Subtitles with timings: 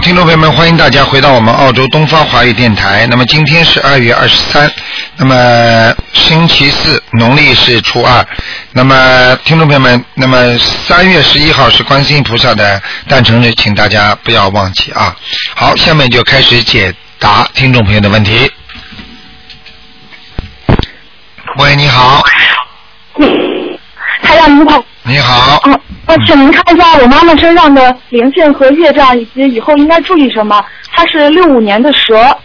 [0.00, 3.06] 听众朋友们，欢迎大家回到我们澳洲东方华语电台。
[3.08, 4.70] 那么今天是二月二十三，
[5.16, 8.26] 那么星期四，农历是初二。
[8.72, 15.14] 那么听众朋友们，那么三月十一号是观世音菩萨的诞辰日，请大家不要忘记啊。
[15.54, 18.50] 好，下面就开始解答听众朋友的问题。
[21.58, 22.22] 喂，你好，
[24.22, 30.62] 台长您好，你好，嗯，呃，请您看一下我妈妈身上的灵性和业障，以及以后应该注意什么？
[30.92, 32.38] 她是六五年的蛇，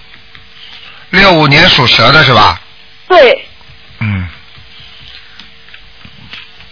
[1.10, 2.60] 六五年属蛇的是吧？
[3.08, 3.48] 对，
[4.00, 4.28] 嗯，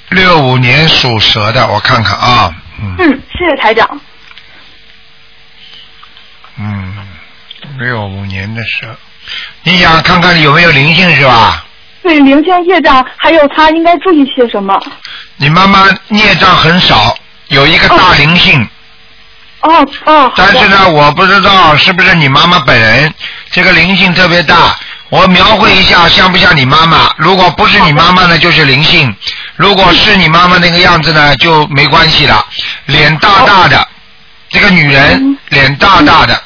[0.10, 4.02] 六五年属蛇的，我看看啊，嗯嗯，谢谢台长。
[6.58, 7.08] 嗯，
[7.77, 8.96] 六五年的蛇，
[9.63, 11.66] 你想看看有没有灵性是吧？
[12.04, 14.79] 对灵性业障，还有他应该注意些什么？
[15.37, 18.62] 你妈妈孽障很少，有一个大灵性，
[19.62, 23.12] 哦哦，好的但是呢，我不知道是不是你妈妈本人，
[23.49, 24.76] 这个灵性特别大。
[25.10, 27.13] 我描绘一下，像不像你妈妈？
[27.18, 29.07] 如果不是你妈妈呢，就是灵性；
[29.55, 32.43] 如果是你妈妈那个样子呢，就没关系了。
[32.88, 33.88] 脸大大的，
[34.49, 36.41] 这个女人嗯脸大大的，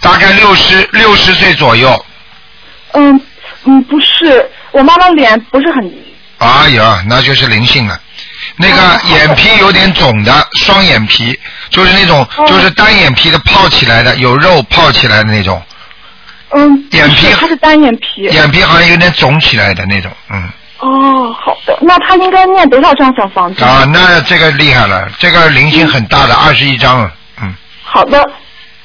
[0.00, 2.06] 大概六十六十岁左右。
[2.92, 3.20] 嗯
[3.64, 5.92] 嗯，不是，我妈妈脸不是很，
[6.38, 7.98] 哎呀，那就是灵性了。
[8.56, 11.38] 那个哦眼皮有点肿的，双眼皮，
[11.70, 15.62] 就是那种哦就是单眼皮的泡起来的，有肉泡起来的那种，
[16.50, 18.22] 嗯，眼皮它是单眼皮。
[18.32, 20.50] 眼皮好像有点肿起来的那种，嗯。
[20.80, 23.64] 哦，好的，那他应该念多少张小房子？
[23.64, 28.22] 啊，那这个厉害了，这个灵性很大的，二十一张了，嗯，好的，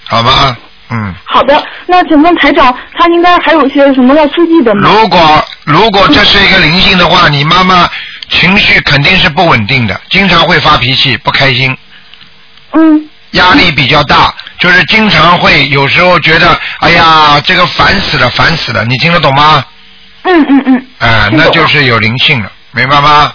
[0.05, 0.55] 好吧，
[0.91, 1.13] 嗯。
[1.25, 4.89] 好的，那请问台长，他应该还有一些什么要注意的吗？
[4.89, 7.87] 如果如果这是一个灵性的话，你妈妈
[8.29, 11.75] 情绪肯定是不稳定的，经常会发脾气、不开心，
[12.73, 19.63] 嗯，压力比较大，就是经常会有时候觉得，哎呀，这个烦死了，烦死了，你听得懂吗？
[20.23, 23.31] 嗯嗯嗯，啊、那就是有灵性了，明白吗？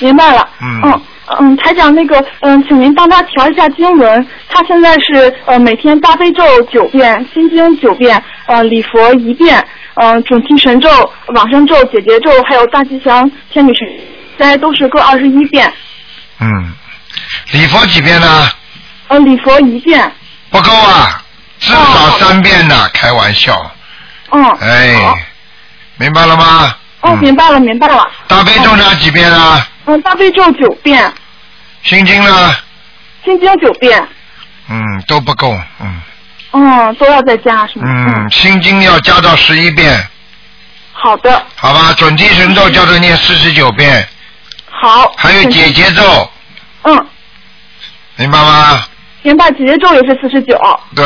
[0.00, 0.48] 明白了。
[0.60, 1.02] 嗯嗯
[1.40, 4.26] 嗯，台长，那个嗯，请您帮他调一下经文。
[4.48, 10.88] 他现在是呃每天大悲咒九遍，心经九遍，呃礼佛一遍，呃准提神咒、
[11.34, 13.88] 往生咒、解结咒，还有大吉祥天女神
[14.36, 15.72] 现在都是各二十一遍，
[16.40, 16.72] 嗯，
[17.52, 18.50] 礼佛几遍呢？
[19.08, 20.12] 呃礼佛一遍。
[20.50, 21.22] 不够啊，
[21.58, 23.70] 至少哦三遍呢，开玩笑，
[24.30, 24.44] 嗯。
[24.60, 24.94] 哎，
[25.96, 26.76] 明白了吗？
[27.04, 28.10] 哦，嗯明白了，明白了。
[28.26, 29.66] 大悲咒哪几遍啊？
[29.86, 31.12] 嗯，大悲咒九遍，
[31.82, 32.54] 心经呢？
[33.24, 34.06] 心经九遍，
[34.70, 36.00] 嗯，都不够，嗯
[36.52, 37.84] 嗯，都要再加是吗？
[37.86, 40.06] 嗯，心经要加到十一遍，
[40.92, 41.92] 好的，好吧？
[41.94, 44.06] 准提神咒叫做念四十九遍，
[44.70, 45.12] 好。
[45.18, 46.30] 还有解结咒，
[46.84, 47.06] 嗯，
[48.16, 48.82] 明白吗？
[49.22, 50.58] 明白，姐姐咒也是四十九。
[50.94, 51.04] 对，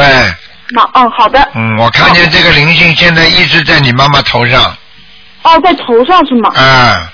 [0.71, 1.49] 那嗯，好的。
[1.55, 4.77] 嗯，我看见这个灵性现在一直在你妈妈头上，
[5.49, 6.51] 哦，在头上是吗？
[6.57, 7.09] 嗯，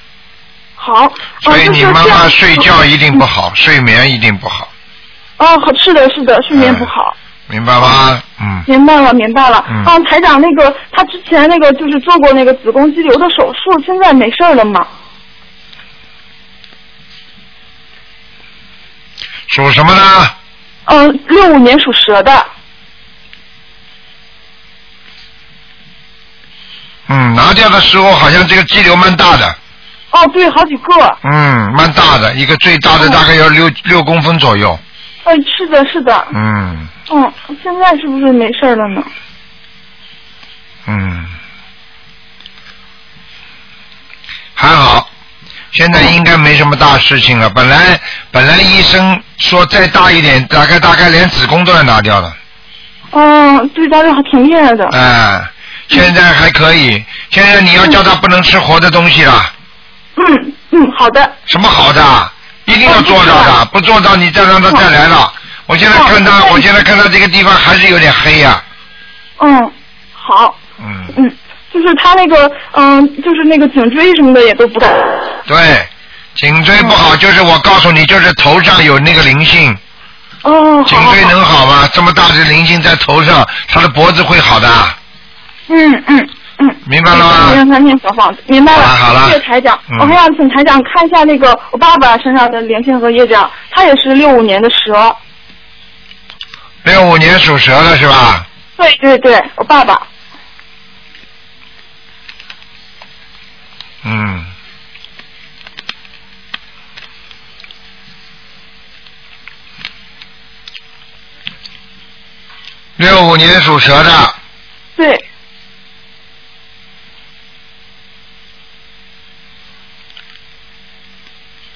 [0.75, 1.13] 好。
[1.41, 3.21] 所以哦你妈妈睡觉一定不。
[3.21, 4.69] 就是好，睡眠一定不好，
[5.39, 5.47] 哦，
[5.79, 7.17] 是的，是的，睡眠不好。
[7.47, 8.23] 明白吗？
[8.41, 9.65] 嗯，明白了，明白了。
[9.69, 14.87] 嗯啊，台长，那个他之前那个就是做过那个子宫肌瘤的手术，现在没事了吗？
[19.49, 20.31] 属什么呢？
[20.87, 22.47] 嗯，六五年属蛇的。
[27.15, 29.47] 嗯，拿掉的时候好像这个肌瘤蛮大的，
[30.11, 31.19] 哦，对，好几个。
[31.23, 34.77] 嗯，蛮大的，一个最大的大概要六六公分左右，
[35.25, 36.27] 嗯，是的，是的。
[36.35, 37.33] 嗯嗯，
[37.63, 39.03] 现在是不是没事了呢？
[40.87, 41.27] 嗯，
[44.55, 45.09] 还好，
[45.71, 47.49] 现在应该没什么大事情了。
[47.51, 48.01] 本来
[48.31, 52.37] 本来医生说再大一点，大概大概连子宫都要拿掉了，
[53.13, 54.89] 嗯，对，大概还挺厉害的。
[54.93, 55.43] 哎、
[55.89, 59.53] 现在还可以，现在你要叫他不能吃活的东西了，
[60.17, 61.33] 嗯嗯，好的。
[61.47, 62.33] 什么好的，
[62.65, 65.33] 一定要做到哦的，不做到你再让他再来了。
[65.67, 68.63] 我现在看他，哦我现在看他这个地方还是有点黑呀、
[69.41, 69.73] 嗯，
[70.13, 70.57] 好。
[70.79, 71.37] 嗯，嗯，
[71.73, 74.93] 就是他那个，嗯，就是那个颈椎什么的也都不敢。
[75.47, 75.87] 对，
[76.35, 79.77] 颈椎不好，就是我告诉你，就是头上有那个灵性，
[80.43, 81.25] 哦，颈椎。
[81.27, 81.89] 能好吗？
[81.93, 84.69] 这么大的灵性在头上，他的脖子会好的。
[85.69, 86.29] 嗯嗯
[86.59, 86.77] 嗯。
[86.87, 88.87] 明白了吗让他念小房子，明白了。
[88.87, 89.79] 好了好了谢谢台长。
[89.91, 95.17] 嗯我还想请台长看一下那个我爸爸身上的灵性和业障，他也是六五年的蛇。
[96.85, 98.47] 六五年属蛇的是吧？
[98.77, 100.07] 对对对，我爸爸。
[104.03, 104.45] 嗯。
[112.97, 114.35] 六五年属蛇的，
[114.95, 115.27] 对，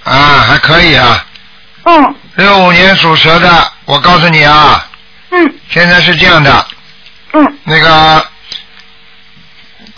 [0.05, 0.13] 啊，
[0.47, 1.27] 还可以啊。
[1.83, 4.87] 嗯六五年属蛇的，我告诉你啊，
[5.31, 5.55] 嗯。
[5.71, 6.67] 现在是这样的，
[7.33, 8.25] 嗯，那个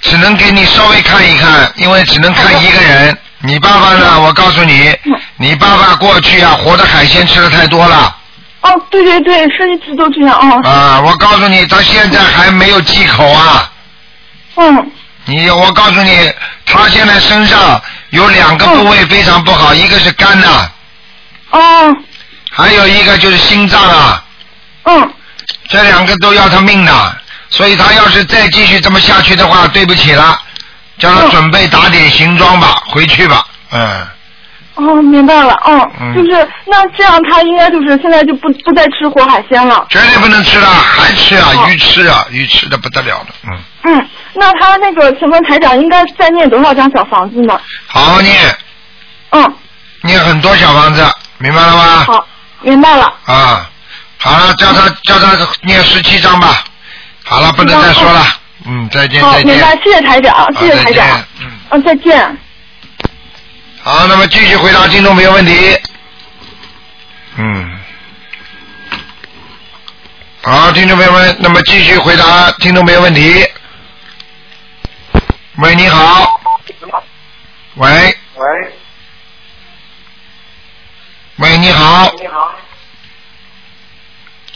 [0.00, 3.16] 只能给你稍微看一看，因为只能看一个人。
[3.42, 4.18] 你爸爸呢？
[4.22, 8.16] 我告诉你嗯，你爸爸过去啊，活的海鲜吃的太多了。
[8.62, 11.00] 哦，对对对，是一直都这样，哦，啊！
[11.04, 13.70] 我告诉你，他现在还没有忌口啊。
[14.54, 14.90] 嗯。
[15.26, 16.32] 你，我告诉你，
[16.64, 17.78] 他现在身上
[18.08, 20.70] 有两个部位非常不好，一个是肝呐、
[21.50, 21.94] 哦
[22.60, 24.24] 还有一个就是心脏啊，
[24.84, 25.14] 嗯
[25.68, 27.16] 这两个都要他命的。
[27.52, 30.40] 所以他要是再继续这么下去的话，对不起了，
[30.98, 33.44] 叫他嗯准备打点行装吧，回去吧。
[33.72, 34.06] 嗯，
[34.76, 39.84] 哦，明白了，嗯嗯，就是那这样，他应该就是现在就不不再吃活海鲜了。
[39.90, 43.34] 绝对不能吃了，还吃啊，哦鱼吃啊，鱼吃的不得了的。
[43.48, 47.60] 嗯，嗯，那他那个，请问台长应该再念多少张小房子呢？
[47.88, 48.56] 好好念，
[49.30, 49.56] 嗯，
[50.02, 51.04] 念很多小房子，
[51.38, 52.04] 明白了吗？
[52.06, 52.26] 好，
[52.62, 53.12] 明白了。
[53.24, 53.70] 啊，
[54.18, 56.64] 好了，叫他叫他念十七章吧。
[57.24, 58.26] 好了，不能再说了。
[58.66, 59.46] 嗯，再见好，再见。
[59.46, 61.24] 明白，谢谢台长，谢谢好再见台长。
[61.40, 62.38] 嗯，嗯，再见。
[63.82, 65.78] 好，那么继续回答听众朋友问题。
[67.36, 67.80] 嗯。
[70.42, 73.46] 好，听众朋友们，那么继续回答听众朋友问题。
[75.56, 76.40] 喂，你好。
[77.76, 78.18] 喂，喂，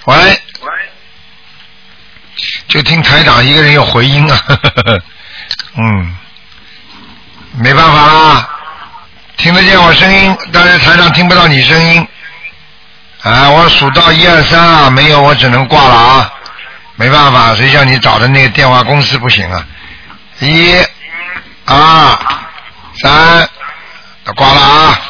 [0.04, 0.70] 喂，喂，
[2.68, 4.44] 就听台长一个人有回音啊。
[5.76, 6.16] 嗯，
[7.52, 8.48] 没办法啦，
[9.36, 12.06] 听得见我声音，但是台长听不到你声音。
[13.22, 16.32] 啊，我数到一二三啊，没有，我只能挂了啊，
[16.96, 19.66] 没办法，谁叫你找的那个电话公司不行啊？
[20.40, 20.76] 一、
[21.64, 22.18] 二、
[23.00, 23.48] 三，
[24.36, 25.00] 挂了啊。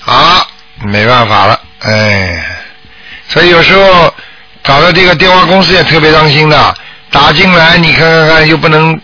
[0.00, 2.44] 好，没办法了，哎，
[3.28, 4.12] 所以有时候
[4.62, 6.74] 搞到这个电话公司也特别当心的，
[7.10, 9.00] 打进来你看看看又不能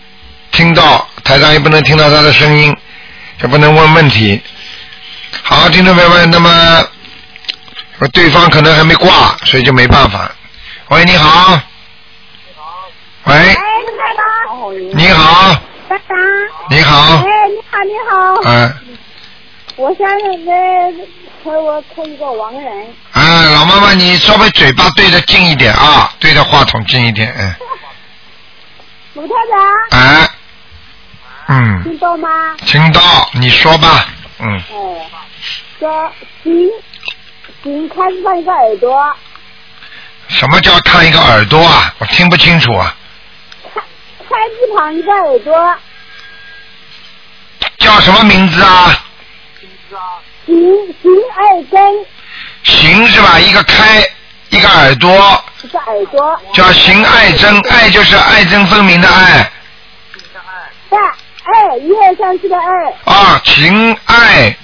[0.51, 2.75] 听到，台上又不能听到他的声音，
[3.41, 4.39] 也不能问问题。
[5.41, 6.87] 好，听众朋友们，那么
[8.13, 10.31] 对方可能还没挂，所以就没办法。
[10.89, 11.59] 喂，你好。
[13.23, 13.57] 喂，
[14.93, 15.55] 你好，你好。
[15.89, 15.97] 哎，，
[16.69, 17.23] 你好，
[17.83, 18.73] 你好，嗯、
[19.77, 20.07] 我想
[20.45, 20.93] 那
[21.45, 27.55] 和我看一个亡人，啊，老妈妈，你稍微嘴巴对着近一点啊，对着话筒近一点，嗯，
[29.13, 30.29] 卢台长，哎，
[31.49, 32.27] 嗯，听到吗？
[32.65, 34.07] 听到，你说吧，
[34.39, 35.07] 嗯，哎，
[35.79, 36.11] 说
[36.43, 36.67] 行，
[37.63, 39.15] 行开始上一个耳朵，
[40.27, 41.93] 什么叫看一个耳朵啊？
[41.99, 42.95] 我听不清楚啊，
[43.75, 45.75] 开开字旁一个耳朵，
[47.77, 49.03] 叫什么名字啊？
[50.45, 50.55] 心
[51.01, 52.05] 心二根。
[52.63, 53.39] 行是吧？
[53.39, 54.03] 一个开，
[54.49, 59.51] 一个耳朵，一个耳朵，叫行爱憎，爱就是爱憎分明的爱。
[60.89, 64.55] 在二一二三四的二，啊，行爱，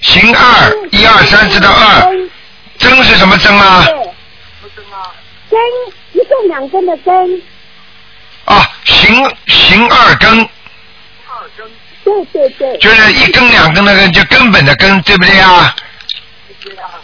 [0.00, 2.02] 行二，一二三四的二，
[2.78, 3.84] 根憎是什么憎啊？
[3.84, 3.94] 对，
[5.50, 5.60] 根
[6.12, 7.42] 一根两根的根，
[8.44, 10.48] 啊，行行二根，
[12.32, 15.74] 对对对，就是一根两根那根，就根本的根，对不对啊？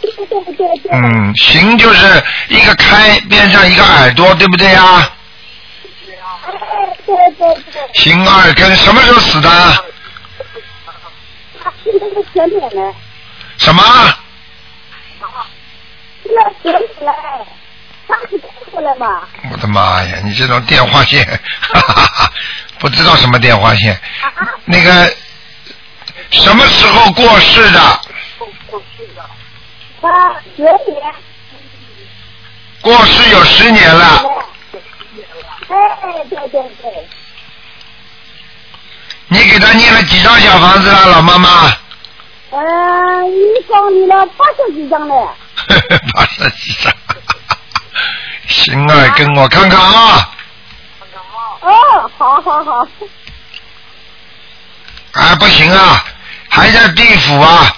[0.01, 5.11] 对对对对对，嗯，行就是一个开边上一个耳朵，对不对啊？
[6.45, 7.81] 哎对对对。
[7.93, 9.49] 行二根什么时候死的？
[11.61, 12.93] 他现在是前面呢，
[13.57, 13.83] 什么？
[16.23, 16.81] 现在前面
[18.07, 19.27] 来，他是看过来嘛？
[19.51, 20.19] 我的妈呀！
[20.23, 21.25] 你这种电话线，
[21.61, 22.31] 哈哈哈，
[22.79, 23.99] 不知道什么电话线。
[24.65, 25.13] 那个
[26.31, 27.79] 什么时候过世的？
[30.01, 31.13] 他十年，
[32.81, 34.23] 过世有十年了。
[35.69, 37.07] 哎，对对对，
[39.27, 41.77] 你给他念了几张小房子了，老妈妈？
[42.51, 45.15] 嗯，一共念了八十几张嘞，
[46.13, 46.93] 八十几张。
[48.47, 50.31] 行啊，跟，我看看啊，
[51.61, 52.87] 哦，好好好，
[55.13, 56.03] 啊不行啊，
[56.49, 57.75] 还在地府啊，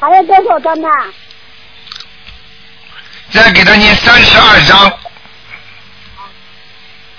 [0.00, 0.88] 还有多少张呢？
[3.30, 4.98] 再给他念三十二章，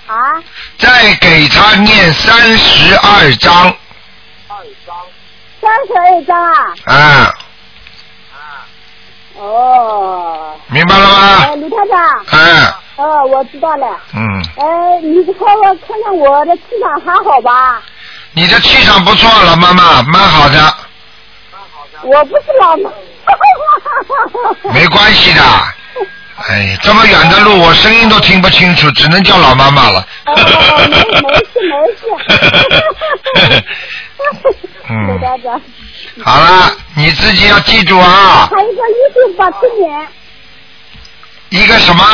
[0.06, 0.42] 啊，
[0.78, 3.76] 再给他念三十二章，
[5.60, 7.34] 三十二张啊，啊，
[9.34, 10.07] 哦，
[10.78, 11.56] 明白了吗哎，？
[11.56, 11.98] 卢台长，
[12.30, 13.98] 哎，哦，我知道了。
[14.14, 17.82] 嗯，哎，你帮我看看我的气场还好吧？
[18.32, 20.74] 你的气场不错，老妈妈，蛮好的，
[22.04, 22.88] 我不是老妈。
[24.72, 25.42] 没关系的。
[26.48, 30.06] 哎，这么远的路，我声音都听不清楚，只能叫老妈妈了。
[30.26, 32.06] 没没事没事。
[34.90, 35.18] 嗯
[36.24, 40.08] 好了，你自己要记住啊，还有一个一九八七年，
[41.50, 42.04] 一个什么？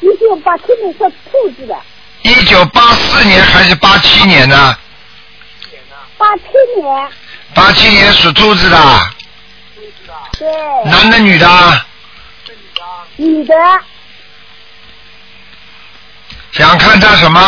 [0.00, 0.98] 一九八七年是
[1.30, 1.76] 兔子的，
[2.22, 4.78] 一九八四年还是八七年呢？
[6.16, 6.42] 八七
[6.80, 7.10] 年，
[7.54, 8.78] 八七年属兔子的，
[10.38, 10.48] 对，
[10.90, 11.84] 男的女的？
[13.16, 13.54] 女的，
[16.52, 17.40] 想看他什么？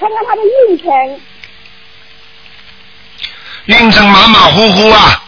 [0.00, 1.20] 看看他的运程，
[3.66, 5.22] 运程马马虎虎啊，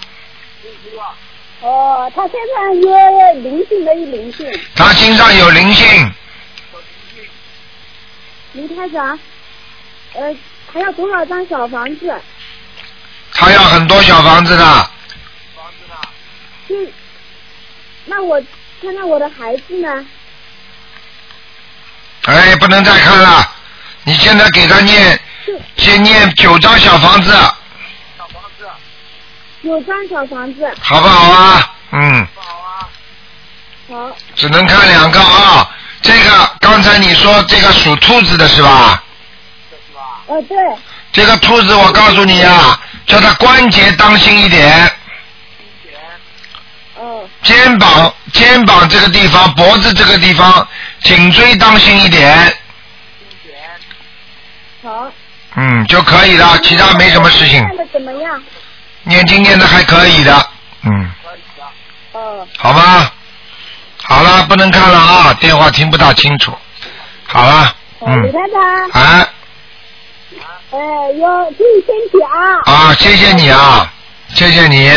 [1.63, 4.47] 哦，他身上有灵性的一灵性。
[4.75, 6.13] 他身上有灵性，
[8.55, 9.19] 卢台长，
[10.15, 10.35] 呃，
[10.73, 12.15] 还要多少张小房子？
[13.33, 14.91] 他要很多小房子的。
[16.67, 16.93] 是，
[18.07, 18.41] 那我
[18.81, 20.07] 看看我的孩子呢？
[22.23, 23.53] 哎，不能再看了，
[24.05, 25.21] 你现在给他念，
[25.77, 27.33] 先念九张小房子，
[29.63, 31.75] 有张小房子，好不好啊？
[31.93, 32.27] 嗯，
[33.89, 35.69] 好，只能看两个啊。
[36.01, 39.03] 这个刚才你说这个属兔子的是吧？
[40.27, 40.57] 呃，对，
[41.13, 44.91] 这个兔子，我告诉你啊，叫它关节当心一点，
[46.99, 50.67] 嗯，肩膀肩膀这个地方、脖子这个地方、
[51.03, 52.57] 颈椎当心一点，
[54.83, 55.13] 好。
[55.57, 57.67] 嗯就可以了，其他没什么事情。
[57.67, 58.41] 看的怎么样？
[59.05, 60.47] 念经念的还可以的，
[60.83, 61.11] 嗯，
[62.15, 63.13] 嗯，好吧。
[64.03, 66.53] 好了，不能看了啊，电话听不大清楚。
[67.27, 69.29] 好了，嗯，李嗯，台长，哎，
[70.71, 72.73] 呃，要注意身体啊。
[72.73, 73.93] 啊，谢谢你啊，
[74.35, 74.91] 谢谢你，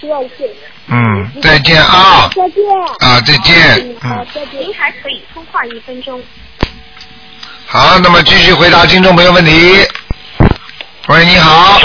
[0.00, 0.50] 不要谢。
[0.88, 2.62] 嗯，再见啊，再见。
[3.00, 4.60] 啊，再见，好嗯，，再见。
[4.60, 6.22] 您还可以通话一分钟。
[7.66, 9.88] 好，那么继续回答听众朋友问题。
[11.08, 11.80] 喂，你好，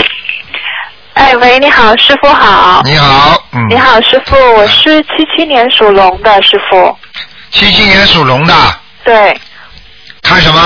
[1.19, 2.81] 哎，喂，你好，师傅好。
[2.85, 6.97] 你好，嗯，你，好，师傅，我是七七年属龙的师傅。
[7.51, 8.53] 七七年属龙的，
[9.03, 9.37] 对，
[10.23, 10.59] 看什么？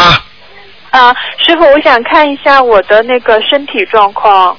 [0.91, 1.11] 啊、
[1.43, 4.55] 师傅，我想看一下我的那个身体状况。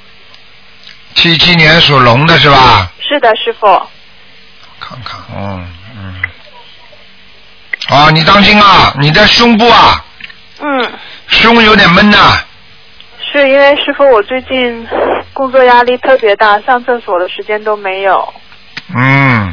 [1.14, 2.90] 七七年属龙的是吧？
[2.98, 3.66] 是的，师傅。
[4.80, 6.22] 看看，嗯嗯。
[7.96, 10.04] 啊，你当心啊，你的胸部啊，
[10.58, 10.92] 嗯，
[11.28, 12.42] 胸有点闷呐、
[13.36, 14.86] 是因为师傅我最近
[15.32, 18.32] 工作压力特别大，上厕所的时间都没有。
[18.94, 19.52] 嗯，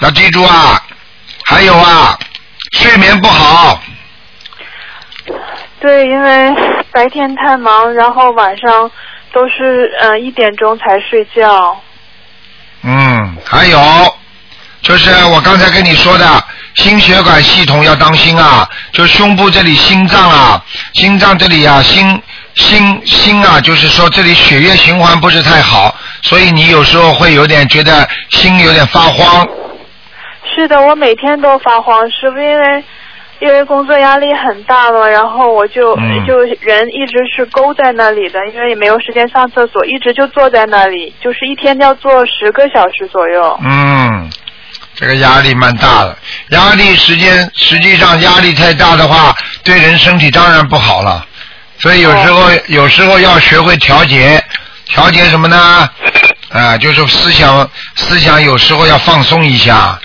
[0.00, 0.82] 要记住啊，
[1.44, 2.18] 还有啊，
[2.72, 3.78] 睡眠不好，
[5.80, 6.54] 对，因为
[6.90, 8.90] 白天太忙，然后晚上
[9.34, 11.78] 都是嗯、呃一点钟才睡觉。
[12.84, 13.78] 嗯，还有
[14.80, 16.44] 就是我刚才跟你说的，
[16.76, 20.64] 心血管系统要当心啊，就胸部这里心脏啊，
[20.94, 22.22] 心脏这里啊，心
[22.54, 29.46] 心心啊，就是说这里血液循环不是太好，所以你有时候会有点觉得心有点发慌。
[30.54, 32.84] 是的，我每天都发慌，师傅，因为
[33.40, 43.58] 因为工作压力很大嘛，然后我就、嗯就人一直是勾在那里的，因为也没有时间上厕所，一直就坐在那里，就是一天要坐十个小时左右。
[43.64, 44.30] 嗯，
[44.94, 46.16] 这个压力蛮大的，
[46.50, 51.26] 压力时间实际上压力太大的话，对人身体当然不好了。
[51.82, 54.40] 所以有时候、有时候要学会调节，
[54.86, 55.90] 调节什么呢？
[56.50, 59.98] 啊，就是思想思想有时候要放松一下，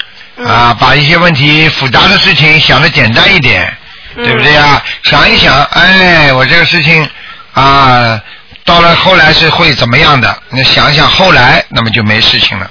[0.44, 3.72] 啊，把一些问题复杂的事情想的简单一点，
[4.16, 4.82] 对不对呀？
[5.04, 7.08] 想一想，哎，我这个事情
[7.54, 8.20] 啊，
[8.66, 10.36] 到了后来是会怎么样的？
[10.50, 12.68] 那想一想后来，那么就没事情了。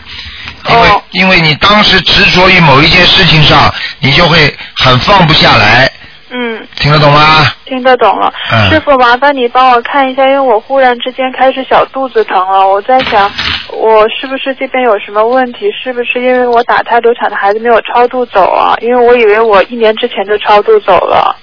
[0.69, 5.91] 因为、哦因为你当时执着于某一件事情上，你就会很放不下来，
[6.31, 7.21] 嗯，听得懂吗？
[7.65, 8.33] 听得懂了。
[8.53, 13.31] 嗯师傅，麻烦你帮我看一下，因为我忽然之间开始小肚子疼了，我在想，
[13.73, 15.71] 我是不是这边有什么问题？
[15.83, 18.75] 是不是因为我打胎流产的孩子没有超度走啊？
[18.81, 21.37] 因为我以为我一年之前就超度走了。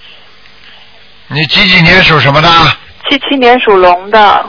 [1.28, 2.50] 你几几年属什么的？
[3.10, 4.46] 七七年属龙的。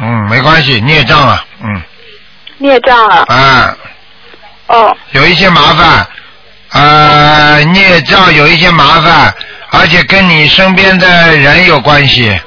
[0.00, 1.82] 嗯，没关系，孽障啊，嗯，
[2.58, 3.76] 孽障啊，啊，
[4.66, 6.06] 哦，有一些麻烦，
[6.72, 9.34] 呃，孽障有一些麻烦，
[9.70, 12.38] 而且跟你身边的人有关系，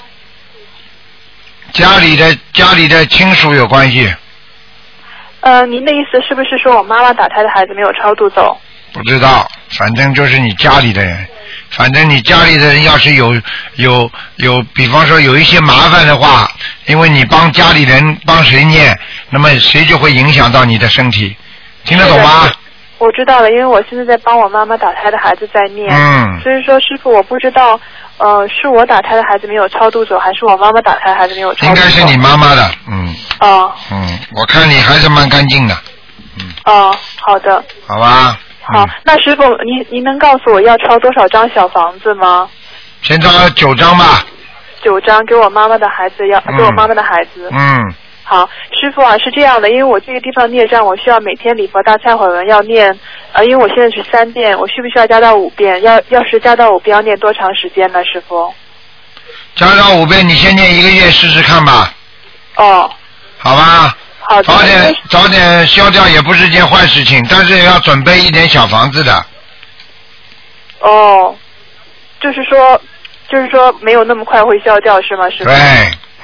[1.74, 4.14] 家里的家里的亲属有关系，
[5.42, 8.60] 呃，您的意思是不是说我妈妈打胎的孩子没有超度走？
[8.94, 11.28] 不知道，反正就是你家里的人，
[11.70, 13.34] 反正你家里的人要是有
[13.76, 16.50] 有有，比方说有一些麻烦的话，
[16.86, 18.98] 因为你帮家里人帮谁念，
[19.30, 21.36] 那么谁就会影响到你的身体，
[21.86, 22.50] 听得懂吗？
[23.00, 26.42] 我知道了，因为我现在在帮我妈妈打胎的孩子在念，嗯。
[26.42, 27.80] 所以说师傅我不知道，
[28.18, 31.70] 呃，是我打胎的孩子没有超度走，还是我妈妈打胎的孩子没有超度走？
[31.70, 33.16] 应该是你妈妈的，嗯。
[33.40, 33.72] 哦。
[33.92, 35.78] 嗯，我看你还是蛮干净的，
[36.40, 36.52] 嗯。
[36.66, 38.40] 哦，好的，好吧？
[38.74, 42.50] 好，嗯，那师傅您您能告诉我要抄多少张小房子吗？
[43.02, 44.26] 先抄九张吧，
[44.82, 47.50] 九张给我妈妈的孩子要，嗯给我妈妈的孩子。
[47.52, 47.94] 嗯，
[48.24, 52.98] 好，师傅啊，是这样的，因为我这个地方孽障，我需要每天礼佛大忏悔文要念，
[53.34, 55.82] 呃，因为我现在是三遍，我需不需要加到五遍？
[55.84, 58.54] 要要是加到五遍，要念多长时间呢，师傅？
[59.56, 61.94] 加到五遍，你先念一个月试试看吧，
[62.58, 62.90] 哦，
[63.38, 63.96] 好吧？
[64.30, 64.44] 好的。
[64.44, 69.26] 早点早点消掉也不是件坏事情，但是要准备一点小房子的。
[70.80, 71.36] 哦，
[72.20, 72.80] 就是说，
[73.30, 75.46] 就是说没有那么快会消掉是吗，师傅？
[75.46, 75.56] 对，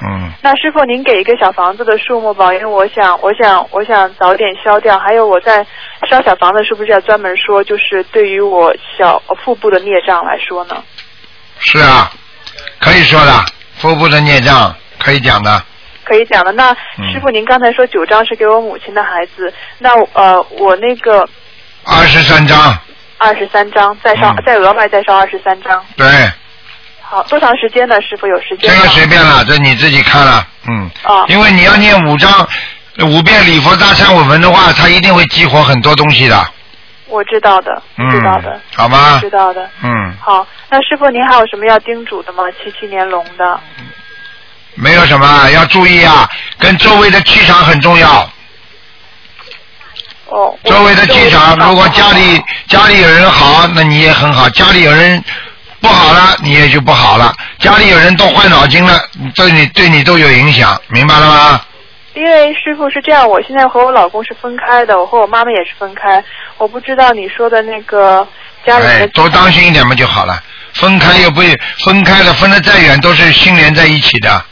[0.02, 4.98] 嗯，那师傅，您给一个小房子的数目吧，因为我想，我想，我想早点消掉。
[4.98, 5.66] 还有我在
[6.08, 10.82] 烧小房子，是不是要专门说，就是对于我小呃腹部的孽障来说呢？
[11.58, 12.10] 是啊，
[12.78, 13.44] 可以说的，
[13.78, 15.62] 腹部的孽障可以讲的，
[16.04, 16.52] 可以讲的。
[16.52, 21.28] 那嗯师傅，您刚才说九张是给我母亲的孩子，那呃，我那个
[21.84, 22.78] 二十三张，
[23.18, 25.84] 二十三张，再烧、嗯再额外再烧二十三张。
[25.96, 26.06] 对，
[27.00, 28.00] 好，多长时间呢？
[28.00, 28.82] 师傅有时间这？
[28.82, 32.30] 个随便了，这你自己看了，嗯，哦因为你要念五张
[33.02, 36.44] 五遍礼佛大忏悔文的话，它一定会激活很多东西的，
[37.08, 39.28] 我知道的，嗯，知道的，好吗知？
[39.30, 39.68] 道的。
[39.82, 42.44] 嗯，好，那师傅您还有什么要叮嘱的吗？
[42.52, 43.60] 七七年龙的。
[44.74, 48.30] 没有什么要注意啊，跟周围的气场很重要。
[50.26, 55.22] 哦，周围的气场，如果家里家里有人好，那你也很好；家里有人
[55.80, 57.32] 不好了，你也就不好了。
[57.58, 59.00] 家里有人动坏脑筋了，
[59.34, 61.60] 对你对你都有影响，明白了吗？
[62.14, 66.22] 因为师傅是这样，我现在和我老公是分开的，我和我妈妈也是分开。
[66.58, 68.26] 我不知道你说的那个
[68.66, 70.42] 家里哎，多当心一点嘛就好了。
[70.74, 71.42] 分开又不
[71.84, 74.44] 分开了，分得再远都是心连在一起的。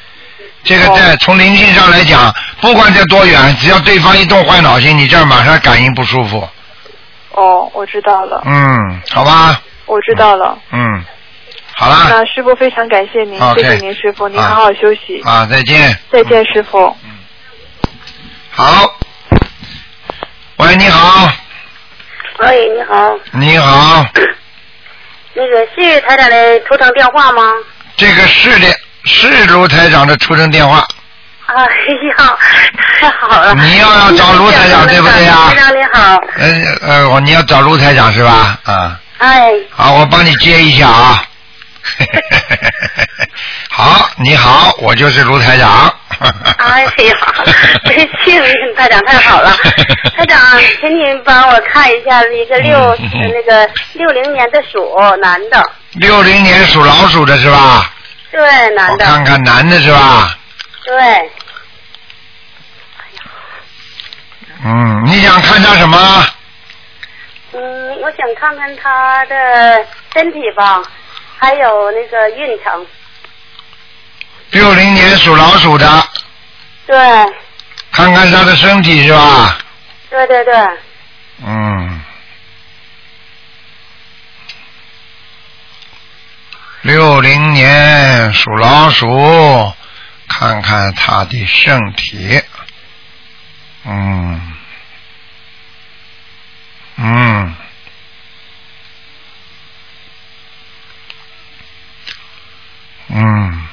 [0.64, 6.48] 这个在从灵性上来讲，不管在多远，只要对方一动坏脑筋，你这儿马上感应不舒服。
[7.30, 10.56] 哦，我知道了，嗯，好吧，我知道了。
[10.70, 11.04] 嗯，
[11.74, 15.98] 好了那师傅非常感谢您谢谢您师傅，您啊好好休息，啊，再见。
[16.12, 16.94] 再见师傅。
[17.04, 17.10] 嗯
[18.54, 18.86] 好，
[20.58, 21.26] 喂，你好，
[22.40, 24.04] 喂，你好，你好，
[25.32, 27.42] 那个是台长的图腾电话吗？
[27.96, 28.68] 这个是的，
[29.04, 30.86] 是卢台长的出生电话，
[31.46, 31.54] 哎
[32.16, 32.38] 呀，
[33.00, 33.54] 太好了！
[33.54, 38.58] 你要要找卢台长对不对呀台长你好，呃呃，我你要找卢台长是吧？
[38.64, 41.24] 啊，哎，好，我帮你接一下啊。
[43.68, 45.92] 好，你好，我就是卢台长。
[46.58, 47.16] 哎呀，
[47.84, 49.50] 真幸运，台长太好了。
[50.16, 50.38] 台长，
[50.80, 57.90] 请您帮我看一下一个六嗯嗯那个六零年的鼠男的，六零年属老鼠的是吧？
[58.32, 60.36] 对，男我的，看看男的是吧？
[60.84, 61.30] 对，
[64.64, 66.26] 嗯，你想看他什么？
[67.52, 70.82] 嗯，我想看看他的身体吧，
[71.38, 72.86] 还有那个运程，
[74.52, 75.86] 六零年属老鼠的，
[76.86, 76.96] 对，
[77.92, 79.58] 看看他的身体是吧？
[80.08, 80.54] 对对对，
[81.44, 82.02] 嗯，
[86.82, 89.72] 六零年属老鼠，
[90.28, 92.42] 看看他的身体。
[93.84, 94.52] 嗯，
[96.96, 97.54] 嗯，
[103.08, 103.66] 嗯，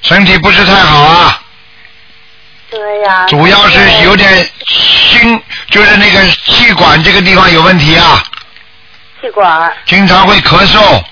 [0.00, 1.42] 身体不是太好啊。
[2.70, 8.24] 对呀、主要是有点心，就是那个气管这个地方有问题啊，
[9.20, 11.04] 气管，经常会咳嗽，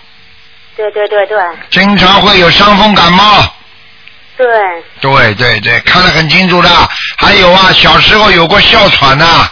[0.76, 1.38] 对对对对
[1.70, 3.54] 经常会有伤风感冒。
[4.36, 4.46] 对，
[5.00, 6.68] 对对对，看得很清楚的。
[7.18, 9.48] 还有啊，小时候有过哮喘呐、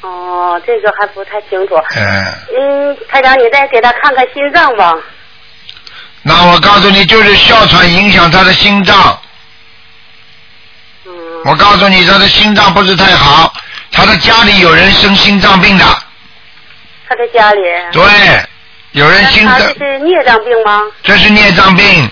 [0.00, 1.76] 哦，这个还不太清楚。
[1.94, 2.24] 嗯，
[2.58, 4.94] 嗯，台长，你再给他看看心脏吧。
[6.22, 9.20] 那我告诉你，就是哮喘影响他的心脏。
[11.04, 11.12] 嗯，
[11.44, 13.52] 我告诉你，他的心脏不是太好，
[13.92, 15.84] 他的家里有人生心脏病的，
[17.06, 17.60] 他的家里。
[17.92, 18.02] 对，
[18.96, 20.80] 有人心脏这是孽障病吗？
[21.02, 22.10] 这是孽障病，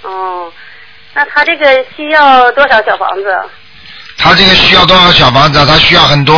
[0.00, 0.50] 哦，
[1.12, 3.44] 那他这个需要多少小房子？
[4.16, 5.66] 他这个需要多少小房子啊？
[5.68, 6.34] 他需要很多，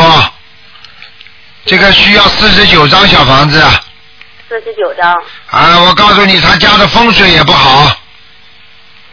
[1.65, 3.81] 这个需要四十九张小房子啊！
[4.49, 5.13] 四十九张。
[5.51, 7.89] 啊，我告诉你，他家的风水也不好。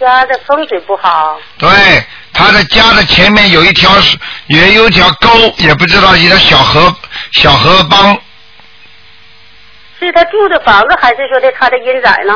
[0.00, 1.38] 家的风水不好。
[1.56, 3.92] 对，他的家的前面有一条
[4.48, 6.92] 也有一条沟，也不知道一条小河
[7.30, 8.18] 小河帮，
[10.04, 12.34] 是他住的房子，还是说的他的阴宅呢？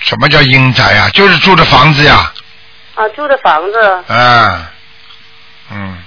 [0.00, 1.08] 什么叫阴宅啊？
[1.10, 2.32] 就是住的房子呀，
[2.94, 4.70] 啊，住的房子，啊，
[5.70, 5.98] 嗯，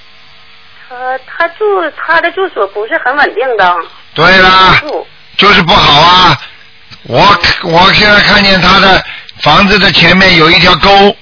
[0.88, 1.66] 他他住
[1.98, 3.78] 他的住所不是很稳定的。
[4.14, 6.42] 对啦，住就是不好啊。
[7.04, 9.04] 我我现在看见他的
[9.42, 11.16] 房子的前面有一条沟，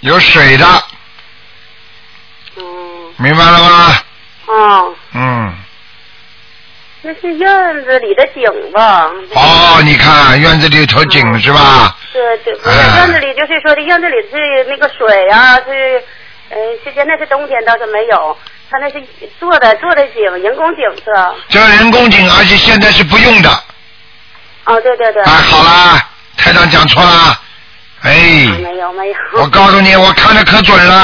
[0.00, 0.66] 有水的，
[2.56, 2.62] 嗯，
[3.18, 3.94] 明白了吗？
[4.46, 5.54] 哦，嗯，
[7.02, 9.10] 那是院子里的井吧？
[9.34, 11.96] 哦，你看院子里有头井是吧？
[12.12, 16.02] 对对，不是哎院子里就是说的院子里是那个水啊，是
[16.50, 18.36] 呃，是现在是冬天倒是没有，
[18.70, 19.02] 他那是
[19.38, 21.34] 做的做的井，人工井是吧？
[21.48, 23.48] 这人工井，而且现在是不用的。
[24.64, 25.22] 哦，对对对。
[25.22, 27.40] 啊，好啦，台长讲错了，
[28.02, 29.14] 哎，啊没有没有。
[29.34, 30.94] 我告诉你，我看的可准了，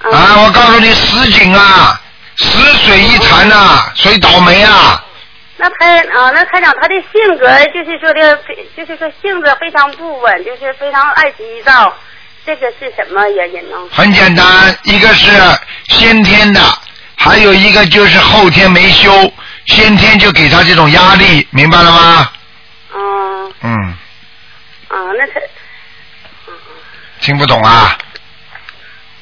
[0.00, 2.00] 啊，我告诉你实景啊，
[2.36, 5.02] 死水一潭呐、谁倒霉啊？
[5.56, 5.86] 那他
[6.18, 11.94] 啊，那台长他的性格就是说的，非就是说性格非常不稳，就是非常爱急躁，
[12.44, 13.76] 这个是什么原因呢？
[13.92, 15.30] 很简单，一个是
[15.88, 16.60] 先天的，
[17.16, 19.32] 还有一个就是后天没修，
[19.66, 22.30] 先天就给他这种压力，明白了吗？
[22.96, 23.70] 嗯嗯，
[24.88, 25.40] 啊，那他
[27.20, 27.96] 听不懂啊？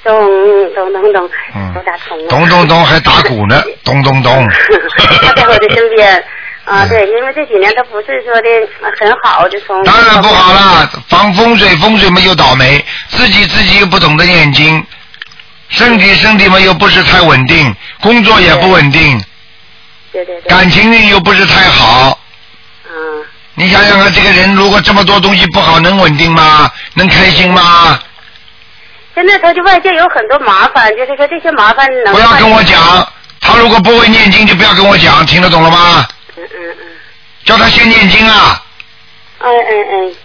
[0.04, 0.14] 懂
[0.74, 2.28] 懂懂懂，嗯都打通了。
[2.28, 4.48] 咚咚咚还打鼓呢， 咚咚咚。
[5.22, 6.24] 他在我的身边。
[6.64, 8.48] 啊，对，因为这几年他不是说的
[9.00, 14.80] 很好，就从当然不好了，防风水，风水嘛又倒霉，自己自己又不懂得念经，
[15.70, 19.20] 身体身体嘛又不是太稳定，工作也不稳定，
[20.12, 22.16] 对对对，感情运又不是太好。
[22.86, 23.24] 嗯，
[23.56, 26.70] 你想想看，这个人如果这么多东西不好，能稳定吗？
[26.94, 27.98] 能开心吗？
[29.14, 32.80] 现在他就外界有很多麻烦，就是说这些麻烦能不要跟我讲，
[33.40, 36.06] 他如果不会念经，就不要跟我讲，听得懂了吗？
[36.36, 36.86] 嗯嗯嗯
[37.44, 38.62] 叫他先念经啊，
[39.40, 40.16] 嗯嗯嗯，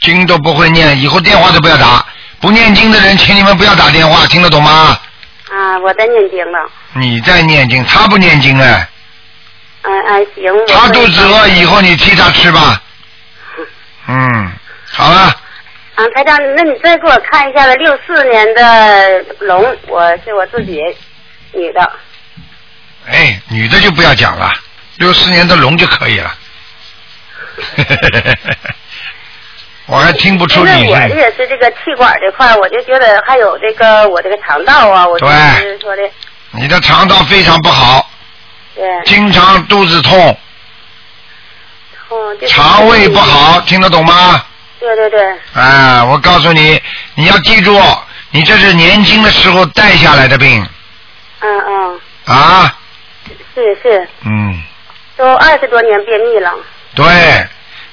[0.00, 2.04] 经都不会念，以后电话都不要打。
[2.38, 4.98] 不念经的人，请你们不要打电话，听得懂吗？
[5.50, 6.58] 啊，我在念经了，
[6.92, 8.88] 你在念经，他不念经哎。
[9.82, 10.52] 嗯嗯，行。
[10.68, 12.80] 他肚子饿，以后你替他吃吧。
[14.08, 14.52] 嗯，
[14.92, 15.34] 好了，
[15.96, 20.78] 啊，台长，那你再给我看一下子六四年的龙，我是我自己
[21.52, 21.90] 女的。
[23.06, 24.52] 哎，女的就不要讲了，
[24.98, 26.34] 六四年的龙就可以了。
[29.86, 36.02] 我还听不出因为我你是也是这个气管这块，我就觉得还有这个我这个肠道啊，我就对是说的，
[36.50, 38.10] 你的肠道非常不好，
[38.74, 40.36] 对，经常肚子痛，
[42.08, 44.44] 哦，就是肠胃不好，听得懂吗？
[44.86, 45.20] 对对对，
[45.60, 46.80] 啊，我告诉你，
[47.16, 47.76] 你要记住，
[48.30, 50.64] 你这是年轻的时候带下来的病。
[51.40, 52.78] 嗯嗯，啊，
[53.54, 54.62] 是是，嗯，
[55.16, 56.52] 都二十多年便秘了，
[56.94, 57.04] 对，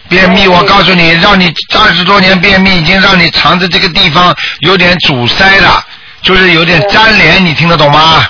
[0.08, 5.84] 便秘，我告诉你，让你二十多年便秘，已经让你肠子这个地方有点阻塞了，
[6.21, 8.29] 就是有点粘连，你听得懂吗？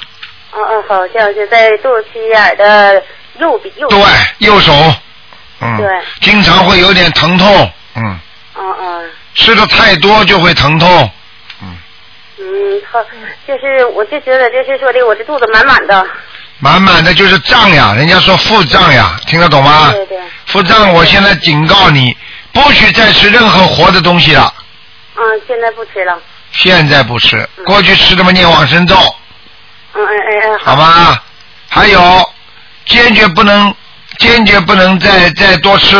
[0.53, 3.03] 嗯嗯，好像是在肚脐眼的
[3.39, 3.99] 右边右对，
[4.39, 4.73] 右手，
[5.59, 5.87] 嗯，对。
[6.21, 8.19] 经常会有点疼痛，嗯，
[8.63, 9.11] 嗯嗯。
[9.35, 11.11] 吃的太多就会疼痛，
[11.61, 11.75] 嗯，
[12.39, 12.99] 嗯好，
[13.47, 16.05] 就是我就觉得就是说的，我这肚子满满的。
[16.59, 19.91] 满满的就是胀呀，人家说腹胀呀，听得懂吗？
[19.91, 20.17] 对对。
[20.45, 22.15] 腹胀，我现在警告你，
[22.53, 24.53] 不许再吃任何活的东西了。
[25.15, 26.17] 嗯，现在不吃了。
[26.51, 28.95] 现在不吃，过去吃的嘛念往生咒，
[29.95, 30.59] 嗯嗯嗯嗯。
[30.63, 31.21] 好吧？
[31.67, 32.29] 还有，
[32.85, 33.75] 坚决不能，
[34.19, 35.97] 坚决不能再再多吃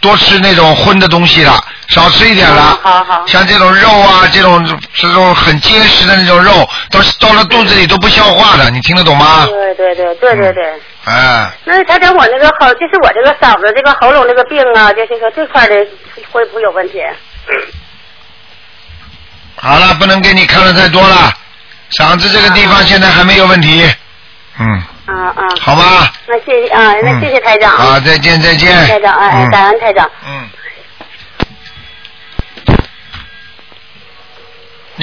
[0.00, 2.78] 多吃那种荤的东西了，少吃一点了。
[2.82, 3.24] 好好。
[3.26, 9.46] 像这种肉啊，这种这种很结实的那种肉，都是到了肚子里都不消化的，你听得懂吗？
[9.46, 10.80] 对对对对对对。
[11.04, 15.74] 哎，那他讲我那个喉，就是我这个嗓子这个喉咙这个病啊，就是说这块的
[16.32, 17.02] 会不会有问题？
[19.56, 21.30] 好了，不能给你看的太多了，
[21.92, 23.84] 嗓子这个地方现在还没有问题，
[24.58, 25.44] 嗯，啊啊。
[25.60, 26.10] 好吧。
[26.26, 27.70] 那谢谢啊，那谢谢台长。
[27.70, 28.72] 好，再见再见。
[28.86, 30.10] 台长，哎感恩台长。
[30.26, 30.48] 嗯。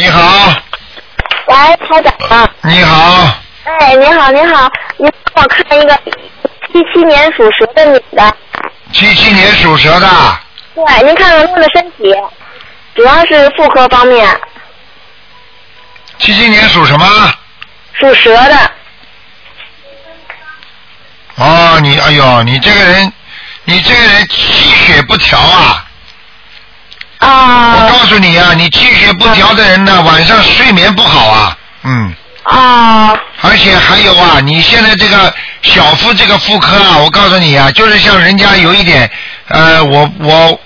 [0.02, 0.52] 你好，
[1.46, 2.50] 喂，台长啊。
[2.64, 3.36] 你好，
[3.66, 5.96] 哎，你好，你好，你帮我看一个
[6.74, 8.36] 七七年属蛇的女的。
[8.92, 10.08] 七七年属蛇的，
[10.74, 12.12] 对，您看看她的身体，
[12.96, 14.28] 主要是妇科方面，
[16.18, 17.06] 七七年属什么？
[17.94, 18.72] 属蛇的。
[21.36, 23.14] 哦，你哎呦，你这个人，
[23.66, 25.86] 你这个人气血不调啊！
[27.22, 27.76] 啊。
[27.76, 32.14] 我告诉你啊，你气血不调的人呢，晚上睡眠不好啊，嗯。
[32.44, 33.14] 啊。
[33.42, 39.10] 而且还有啊，你现在这个小腹这个妇科啊，我告诉你啊，就是像人家有一点，
[39.48, 40.60] 呃，我我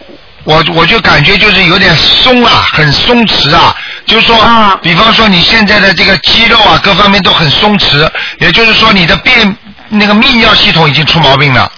[0.44, 3.74] 我我就感觉就是有点松啊，很松弛啊，
[4.06, 4.38] 就是说，
[4.82, 9.56] 比方说你现在的这个肌肉啊，各方面都很松弛，也就是说你的便
[9.90, 11.72] 那个泌尿系统已经出毛病了，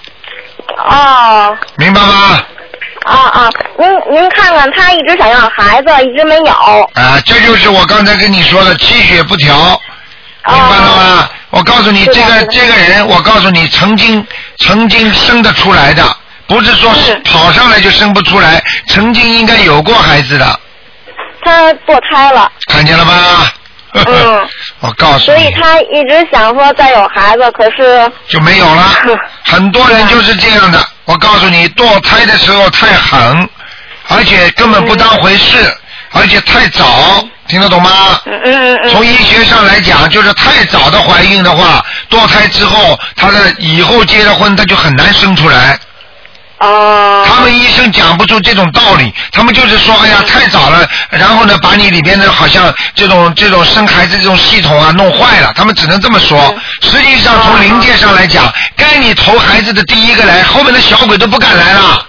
[0.88, 1.56] 哦。
[1.76, 2.42] 明白吗？
[3.08, 6.52] 啊啊，您您看看，他一直想要孩子，一直没有。
[6.94, 9.56] 啊，这就是我刚才跟你说的气血不调，
[10.46, 11.28] 明白了吗？
[11.50, 14.24] 我告诉你，这个这个人，我告诉你，曾经
[14.58, 16.04] 曾经生得出来的，
[16.46, 20.60] 不是说是跑上来就生不出来，曾经应该有过孩子的，
[21.42, 22.52] 他堕胎了。
[22.70, 23.50] 看见了吗？
[23.94, 24.48] 嗯。
[24.80, 28.10] 我 告诉你所以你，她一直想说再有孩子，可是。
[28.28, 28.84] 就没有了。
[29.44, 30.84] 很多人就是这样的。
[31.04, 33.48] 我告诉你，堕胎的时候太狠，
[34.08, 35.56] 而且根本不当回事，
[36.12, 38.20] 而且太早，听得懂吗？
[38.26, 38.90] 嗯嗯嗯。
[38.90, 45.78] 从医学上来讲，就是太早的怀孕的话，堕胎之后，她的以后结了婚，她就很难生出来。
[46.58, 47.24] 哦。
[47.26, 56.54] 他们医生讲不出这种道理，他们就是说，哎呀，太早了，然后呢，把你里边的好像这种这种生孩子这种系统啊弄坏了，他们只能这么说。
[56.82, 62.06] 实际上，从灵界上来讲，该你投孩子的第一个来，后面的小鬼都不敢来了。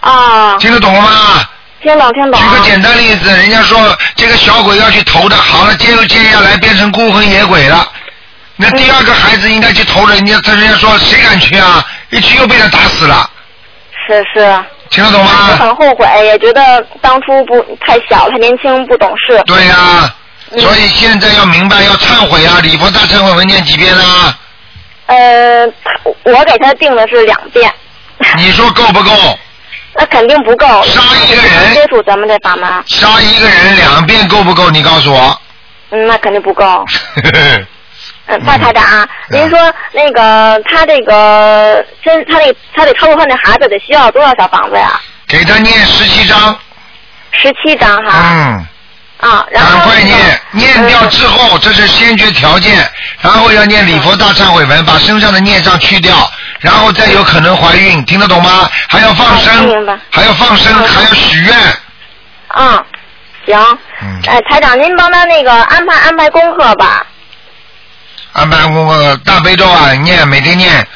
[0.00, 0.56] 啊。
[0.58, 1.44] 听得懂了吗？
[1.82, 2.38] 听懂听懂。
[2.40, 7.86] 举个简单例子，人家说这个小鬼要去投的，好了，接又接下来变成孤魂野鬼了。
[8.56, 11.82] 那第二个孩子应该去投了，人家他人家说谁敢去啊？
[12.10, 13.30] 一去又被他打死了，
[14.10, 14.64] 是是。
[14.90, 15.30] 听得懂吗？
[15.56, 19.40] 很后悔，也觉得当初不太小，太年轻，不懂事。
[19.46, 20.12] 对呀、
[20.50, 22.58] 嗯所以现在要明白，要忏悔啊！
[22.60, 24.36] 礼佛大忏悔文念几遍啊？
[25.06, 25.92] 呃，他
[26.24, 27.72] 我给他定的是两遍，
[28.36, 29.12] 你说够不够？
[29.94, 30.66] 那肯定不够。
[30.82, 34.68] 杀一个人接触咱们这法门，杀一个人两遍够不够？
[34.70, 35.40] 你告诉我。
[35.90, 36.84] 嗯，那肯定不够。
[38.26, 39.58] 嗯，大台长啊，您说
[39.92, 45.00] 那个他这个真他那他得超过他那孩子得需要多少小房子呀？
[45.26, 46.56] 给他念十七章。
[47.32, 48.22] 十七张哈。
[48.30, 48.66] 嗯。
[49.18, 52.88] 啊，然后赶快念，念掉之后，这是先决条件，
[53.20, 56.14] 然后要念礼佛大忏悔文，把身上的孽障去掉，
[56.60, 58.70] 然后再有可能怀孕，听得懂吗？
[58.88, 61.54] 还要放生，还要放生，还要许愿。
[62.56, 62.84] 嗯，
[63.44, 63.78] 行。
[64.00, 64.20] 嗯。
[64.26, 67.06] 哎，台长，您帮他那个安排安排功课吧。
[68.32, 70.86] 安排功课大悲咒啊，念每天念，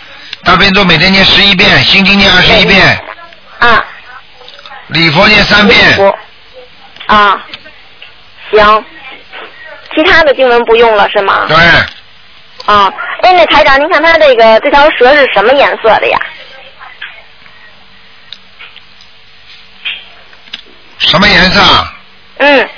[0.44, 3.04] 大悲咒每天念十一遍，心经念二十一遍，
[3.58, 3.84] 啊。
[4.88, 6.14] 礼佛念三遍。
[7.06, 7.42] 啊，
[8.50, 8.84] 行。
[9.94, 11.46] 其他的经文不用了是吗？
[11.48, 11.56] 对，
[12.66, 12.92] 啊，
[13.22, 16.18] 哎，那台长，您看他这个这条蛇是什么颜色的呀？
[20.98, 21.60] 什么颜色？
[21.60, 21.94] 啊？
[22.38, 22.68] 嗯。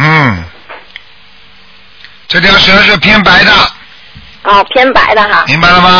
[0.00, 0.44] 嗯，
[2.28, 3.52] 这条蛇是偏白的，
[4.44, 5.44] 哦，偏白的哈。
[5.46, 5.90] 明白了吗？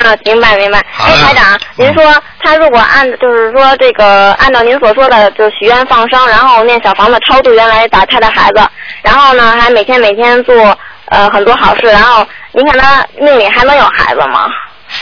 [0.00, 0.78] 啊，明白明白。
[0.98, 8.68] 哎，台长，嗯您说他如果按就是说这个按照您所说的，就许愿放生，然后念小房子超度原来打胎的孩子，
[9.02, 14.48] 然后呢还每天每天做呃很多好事，然后您看他命里还能有孩子吗？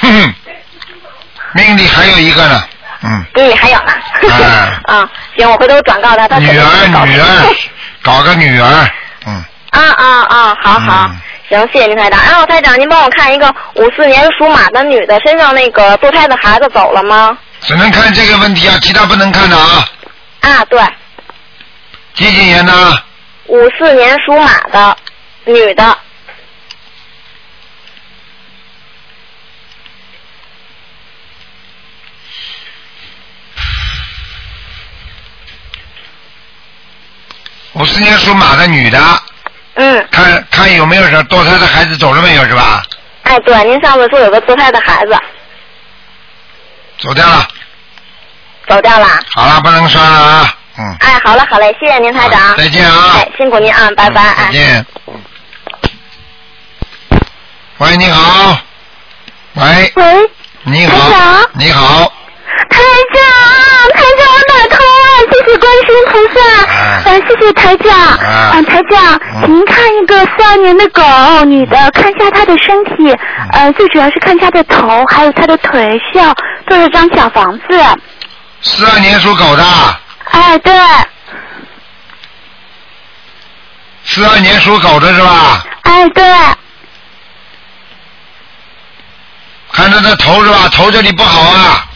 [0.01, 0.35] 哼哼，
[1.55, 2.62] 命里还有一个呢，
[3.03, 3.92] 嗯，命里还有呢。
[4.20, 7.55] 哎 啊，行，我回头转告他，他肯女儿女儿，
[8.03, 8.91] 搞个女儿，
[9.27, 11.11] 嗯，啊啊啊，好好，
[11.51, 12.21] 行，谢谢您台长。
[12.23, 17.37] 然后台长，您帮我看一个五四年属马的女的身上那个堕胎的孩子走了吗？
[17.61, 19.85] 只能看这个问题啊，其他不能看的啊。
[20.41, 20.81] 啊，对，
[22.15, 23.03] 几几年的？
[23.47, 24.97] 五四年属马的
[25.45, 25.99] 女的，
[37.79, 38.99] 五四年属马的女的。
[39.75, 40.09] 嗯。
[40.11, 42.83] 看看有没有什么堕胎的孩子走了没有是吧？
[43.23, 45.17] 哎，对，您上次说有个堕胎的孩子
[46.99, 47.47] 走掉了，
[48.67, 49.07] 走掉了。
[49.35, 50.55] 好了，不能说了啊。
[50.79, 52.57] 嗯，哎，好了好嘞，谢谢您台长。
[52.57, 54.23] 再见啊哎，辛苦您啊，拜拜。
[54.23, 54.53] 哎再。
[54.53, 54.87] 见。
[57.79, 58.59] 喂，你好。
[59.55, 59.93] 喂。
[59.95, 60.31] 喂。
[60.62, 60.97] 你好。
[60.97, 62.12] 台长你好。
[65.49, 66.41] 谢谢观世菩萨，
[66.75, 71.03] 啊呃，谢谢台长，啊啊，台长，请您看一个四二年的狗，
[71.47, 73.17] 女的，看一下她的身体，
[73.53, 76.35] 呃，最主要是看她的头，还有她的腿，需要
[76.67, 77.81] 做一张小房子？
[78.61, 79.65] 四二年属狗的，
[80.33, 80.75] 哎，对，
[84.05, 85.65] 四二年属狗的是吧？
[85.85, 86.25] 哎，对，
[89.73, 90.69] 看她的头是吧？
[90.69, 91.88] 头这里不好啊。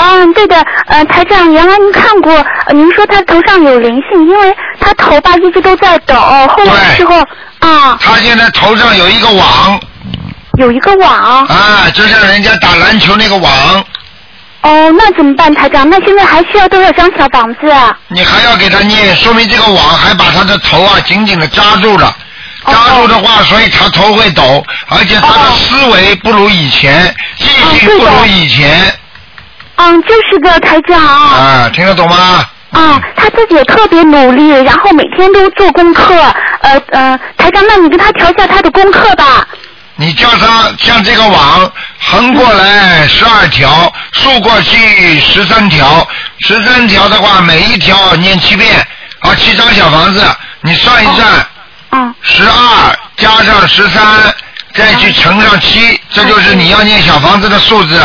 [0.00, 0.56] 嗯，对的，
[0.86, 2.32] 呃，台长，原来您看过，
[2.66, 7.16] 呃您说他头上有灵性，因为他头发一直都在抖，后来的时候
[7.58, 9.80] 啊，他现在头上有一个网。
[10.56, 13.52] 有一个网，啊，就像人家打篮球那个网，
[14.62, 15.88] 哦，那怎么办，台长？
[15.88, 17.96] 那现在还需要多少张小房子啊？
[18.08, 22.08] 你还要给他念，说明这个网还把他的头啊紧紧的扎住了。
[22.64, 27.46] 哦扎住的话，所以他头会抖，而且他的思维不如以前，记
[27.78, 28.92] 性不如以前
[29.78, 31.00] 嗯，就是个台长。
[31.00, 32.44] 啊，听得懂吗？
[32.70, 36.14] 啊，他自己也特别努力，然后每天都做功课。
[36.60, 39.46] 呃呃，台长，那你跟他调一下他的功课吧。
[39.94, 46.06] 你叫他像这个网横过来十二条，竖过去十三条，
[46.40, 48.86] 十三条的话每一条念七遍，
[49.20, 50.22] 啊，七张小房子，
[50.60, 51.46] 你算一算，
[51.92, 54.04] 嗯，十二加上十三，
[54.74, 58.00] 再去乘上七，这就是你要念小房子的数字。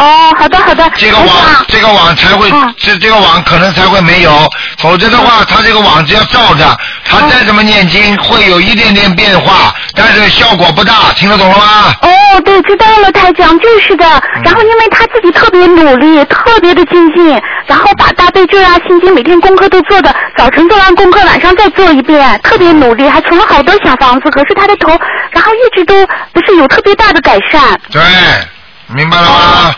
[0.00, 0.90] 哦，好的好的。
[0.96, 1.28] 这个网，
[1.68, 11.94] 这个网才会，这这个网可能才会没有，否则的话，它这个网只要照着，它再怎么念经，会有一点点变化，但是效果不大，听得懂了吗？
[12.00, 14.04] 哦，对，知道了，台长，就是的。
[14.42, 24.30] 然后因为他自己特别努力，特别的精进，然后把大悲咒啊、心经每天功课都做的，早晨做完功课，晚上再做一遍，特别努力，还存了好多小房子。
[24.30, 24.88] 可是他的头，
[25.30, 25.94] 然后一直都
[26.32, 27.78] 不是有特别大的改善。
[27.92, 28.00] 对，
[28.86, 29.30] 明白了吗？
[29.34, 29.74] 哦，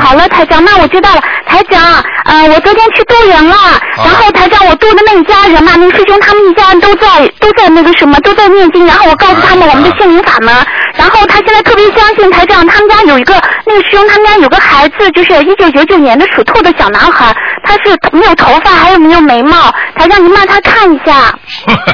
[0.00, 1.20] 好了，台长，那我知道了。
[1.46, 3.56] 台长，呃，我昨天去渡人了，
[3.96, 10.54] 然后台长，我渡的那一家人嘛，那个师兄他们一家人都在都在那个什么，都在念经，然后我告诉他们我们的心灵法门，
[10.96, 13.34] 然后他现在特别相信台长，他们家有一个
[13.66, 21.32] 那个师兄他们家有个孩子，就是一九九九年的属兔的小男孩，他是没有头发，还有没有眉毛，台长您帮他看一下。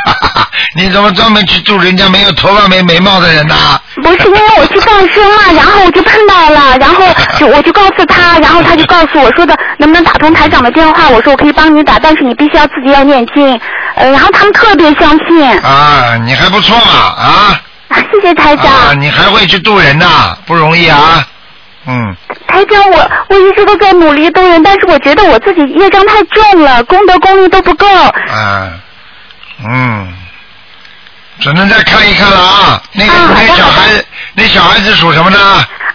[0.76, 3.54] 你怎么专门去住人家没有头发没眉毛的人呢？
[4.02, 7.04] 不是因为我去放生嘛，然后我就碰到了，然后
[7.38, 13.60] 就我就告诉他，然后他就 告诉我说的能不能打通台长的电话，我说我可以帮你打，但是你必须要自己要念经，
[13.96, 17.60] 呃，然后他们特别相信，啊，你还不错嘛啊！
[18.10, 18.66] 谢谢台长。
[18.66, 21.26] 啊，你还会去渡人呐，不容易啊。
[21.86, 27.86] 嗯，台长，我我一直都在努力度人，但是我觉得我自己业障太重了，功德功力都不够。
[27.86, 28.70] 啊，
[29.64, 30.12] 嗯，
[31.40, 32.82] 只能再看一看了啊。
[32.92, 35.38] 那个、那小孩，那小孩子属什么呢？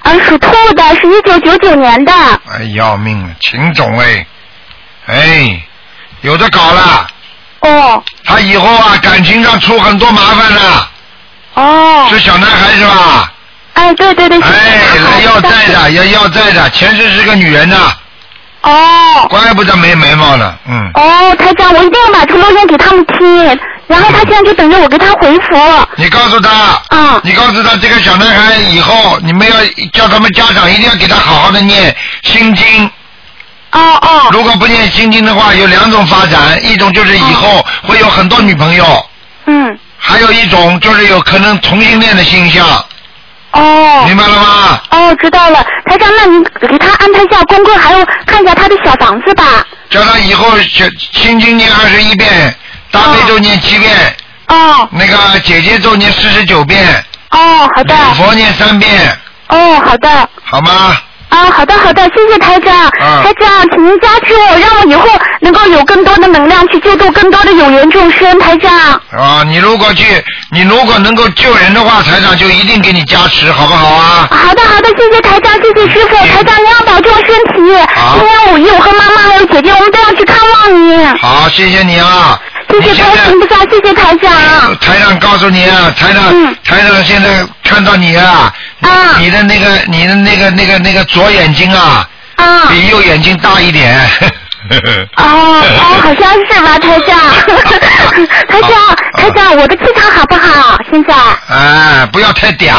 [0.03, 2.13] 啊，属兔的，是一九九九年的。
[2.51, 4.25] 哎，要命了，秦总哎，
[5.07, 5.63] 哎，
[6.21, 7.07] 有的搞了。
[7.61, 8.03] 哦。
[8.25, 10.89] 他以后啊，感情上出很多麻烦了。
[11.53, 12.07] 哦。
[12.09, 13.31] 是小男孩是吧？
[13.75, 14.41] 哎，对对对。
[14.41, 14.49] 哎，
[14.99, 17.93] 来要债的，要要债的，前世是个女人呐。
[18.61, 19.27] 哦。
[19.29, 20.91] 怪不得没眉毛呢，嗯。
[20.95, 25.87] 哦，台长，我一定要把这录音给他们听，然后他现在就等着我给他回复。
[25.95, 29.55] 你告诉他，嗯，你告诉他，这个小男孩以后你们要
[29.91, 32.89] 叫他们家长一定要给他好好的念心经。
[33.71, 34.29] 哦哦。
[34.31, 39.05] 如果不念心经的话，有两种发展，一种就是以后会有很多女朋友。
[39.45, 39.77] 嗯。
[39.97, 42.65] 还有一种就是有可能同性恋的倾向。
[43.51, 44.03] 哦。
[44.05, 44.81] 明白了吗？
[44.91, 49.65] 哦，知道了，台长，那你给他安排一下功课，还有看一下他的小房子吧。
[49.89, 52.55] 叫他以后心心经念二十一遍，
[52.93, 53.91] 大悲咒念七遍。
[54.47, 54.87] 哦。
[54.91, 57.03] 那个姐姐咒念四十九遍。
[57.31, 57.95] 哦，好的。
[57.95, 59.17] 礼佛念三遍，
[59.49, 60.29] 哦，好的。
[60.43, 60.95] 好吗？
[61.29, 62.71] 啊，好的好的，谢谢台长。
[63.01, 65.07] 啊台长，请您加持我，让我以后
[65.41, 68.39] 能够有更多的能量去救助更多的有缘众生。
[68.39, 68.71] 台长。
[69.17, 74.27] 啊，你如果去，你如果能够救人的话，台长就一定给你加持，好不好啊？
[74.29, 77.87] 好的好的，谢谢台长，谢谢师傅，台长你要保重身体。
[78.13, 81.03] 今年五一我和妈妈还有姐姐，我们都要去看望你。
[81.19, 82.39] 好，谢谢你啊！
[82.81, 84.77] 谢谢观世音菩萨，谢谢台长。
[84.79, 88.53] 台长告诉你啊，台长，台长现在看到你啊，
[89.19, 92.07] 你的那个，你的那个，那个，那个左眼睛啊，
[92.69, 93.99] 比右眼睛大一点。
[95.17, 95.63] 哦哦，
[96.01, 97.19] 好像是吧，台长。
[98.47, 98.71] 台长，
[99.17, 100.77] 台长，我的气场好不好？
[100.89, 101.13] 现在。
[101.49, 102.71] 哎，不要太嗲，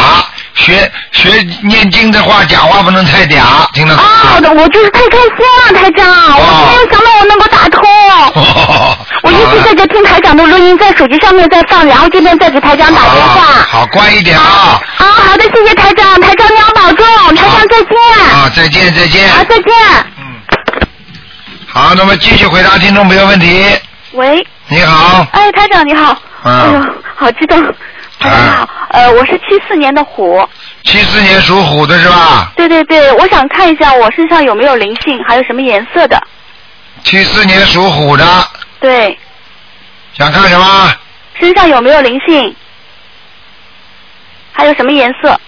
[0.54, 1.30] 学学
[1.62, 3.42] 念经的话，讲话不能太嗲，
[3.72, 4.10] 听得懂啊？
[4.34, 5.34] 好的，我就是太开心
[5.66, 6.06] 了，台长，
[6.38, 7.82] 我没有想到我能够打通。
[9.22, 13.42] 我一直在这听台长的录音，在手机上面在放，然后这边再给台长打电话。
[13.68, 14.80] 好，乖一点啊！
[14.98, 18.34] 啊，好的，谢谢台长，台长你要保重，台长再见。
[18.34, 19.28] 啊，再见再见。
[19.30, 19.64] 啊，再见。
[20.18, 20.40] 嗯，
[21.66, 23.66] 好，那么继续回答听众朋友问题。
[24.12, 27.60] 喂，你好，哎，台长你好，哎啊呦，好激动，
[28.18, 30.46] 台长你好，呃，我是七四年的虎，
[30.84, 32.52] 七四年属虎的是吧？
[32.56, 36.20] 对对对，我想看一下我身上有没有灵性，还有什么颜色的，
[37.02, 38.24] 七四年属虎的，
[38.80, 39.18] 对，
[40.16, 40.92] 想看什么？
[41.38, 42.54] 身上有没有灵性，
[44.52, 45.38] 还有什么颜色？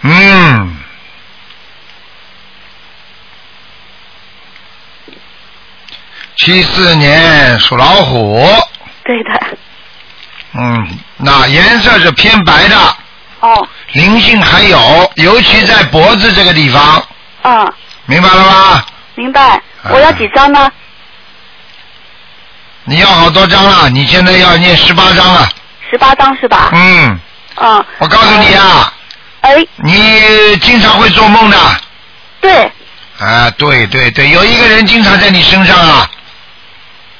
[0.00, 0.75] 嗯，
[6.46, 8.40] 七四年属老虎，
[9.04, 9.58] 对的，
[10.54, 12.76] 嗯，那颜色是偏白的，
[13.40, 17.04] 哦，灵性还有，尤其在脖子这个地方，
[17.42, 17.72] 嗯，
[18.04, 18.84] 明白了吗？
[19.16, 20.70] 明白，我要几张呢？
[22.84, 25.48] 你要好多张了，你现在要念十八张了，
[25.90, 26.70] 十八张是吧？
[26.72, 27.20] 嗯，
[27.56, 28.94] 嗯，我告诉你啊，
[29.40, 31.58] 哎，你经常会做梦的，
[32.40, 32.70] 对，
[33.18, 36.08] 啊，对对对，有一个人经常在你身上啊，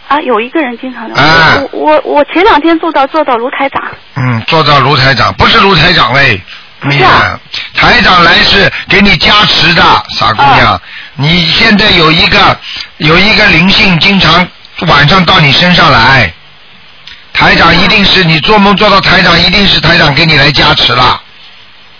[0.09, 1.59] 啊，有一个人经常的，啊。
[1.73, 3.83] 我我我前两天做到做到卢台长，
[4.15, 6.41] 嗯，做到卢台长，不是卢台长嘞，
[6.83, 7.39] 你看，
[7.75, 10.81] 台长来是给你加持的，傻姑娘，
[11.15, 12.57] 你现在有一个
[12.99, 14.47] 有一个灵性，经常
[14.87, 16.33] 晚上到你身上来，
[17.33, 21.21] 台长一定是你做梦做到台长，一定是台长给你来加持了。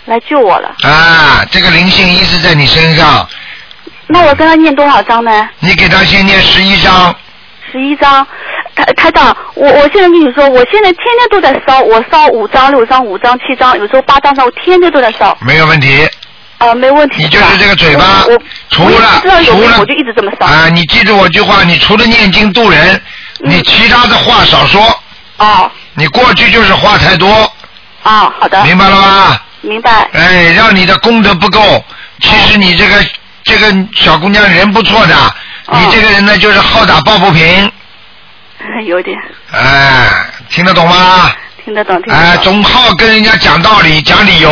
[0.05, 0.73] 来救我了。
[0.83, 3.27] 啊，这个灵性一直在你身上，
[4.07, 5.49] 那我跟他念多少章呢？
[5.59, 7.13] 你给他先念十一章，
[7.71, 8.25] 十一张。
[8.75, 15.35] 台台长，我我现在跟你说，我现在天天都在烧，我烧五张、六张、五张、七张，有时候八张烧，我天天都在烧。
[15.41, 16.07] 没有问题。
[16.59, 17.23] 啊、没问题。
[17.23, 18.23] 你就是这个嘴巴
[18.69, 20.45] 除了除了我就一直这么烧。
[20.45, 23.01] 啊，你记住我句话，你除了念经度人，
[23.39, 24.81] 你其他的话少说。
[25.37, 25.71] 哦。
[25.95, 27.51] 你过去就是话太多。
[28.03, 28.63] 啊，好的。
[28.63, 29.39] 明白了吗？
[29.61, 30.07] 明白。
[30.13, 31.83] 哎，让你的功德不够。
[32.21, 32.95] 其实你这个
[33.43, 35.33] 这个小姑娘人不错的，哦
[35.71, 37.71] 你这个人呢就是好打抱不平，
[38.85, 39.17] 有点
[39.51, 40.07] 哎，
[40.49, 41.31] 听得懂吗？
[41.63, 42.29] 听得懂，听得懂。
[42.31, 44.49] 哎，总好跟人家讲道理、讲理由，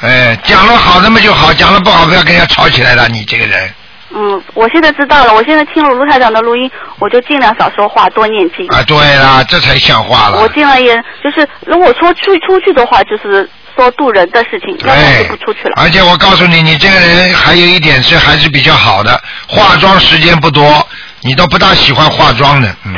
[0.00, 3.74] 哎，讲了好的嘛就好，讲了不好不要跟人家吵起来了，你这个人。
[4.14, 8.66] 嗯，我现在知道了，我现在听了卢台长的录音，我就尽量少说话，多念经。
[8.68, 10.38] 啊，对啦，这才像话了。
[10.42, 10.94] 我尽量也
[11.24, 15.74] 就是，如果说出出去的话，就是说渡人的事情，要不然就不出去了。
[15.76, 20.86] 而且我告诉你，你这个人还有一点是还是比较好的，化妆时间不多，
[21.22, 22.68] 你都不大喜欢化妆的。
[22.84, 22.94] 嗯、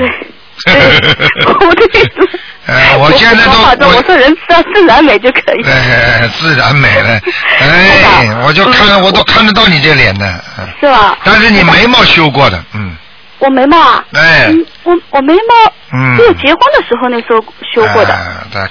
[0.66, 2.41] 对， 我的意思。
[2.66, 5.62] 呃， 我现在都我我我说人只要自然美就可以。
[5.64, 7.20] 哎，自然美了，
[7.61, 11.18] 哎，我就看我都看得到你这脸的，嗯是吧？
[11.22, 12.97] 但是你眉毛修过的，嗯，
[13.45, 16.16] 我眉毛啊，哎，嗯，我我眉毛嗯。
[16.16, 17.40] 只有结婚的时候那时候
[17.72, 18.14] 修过的，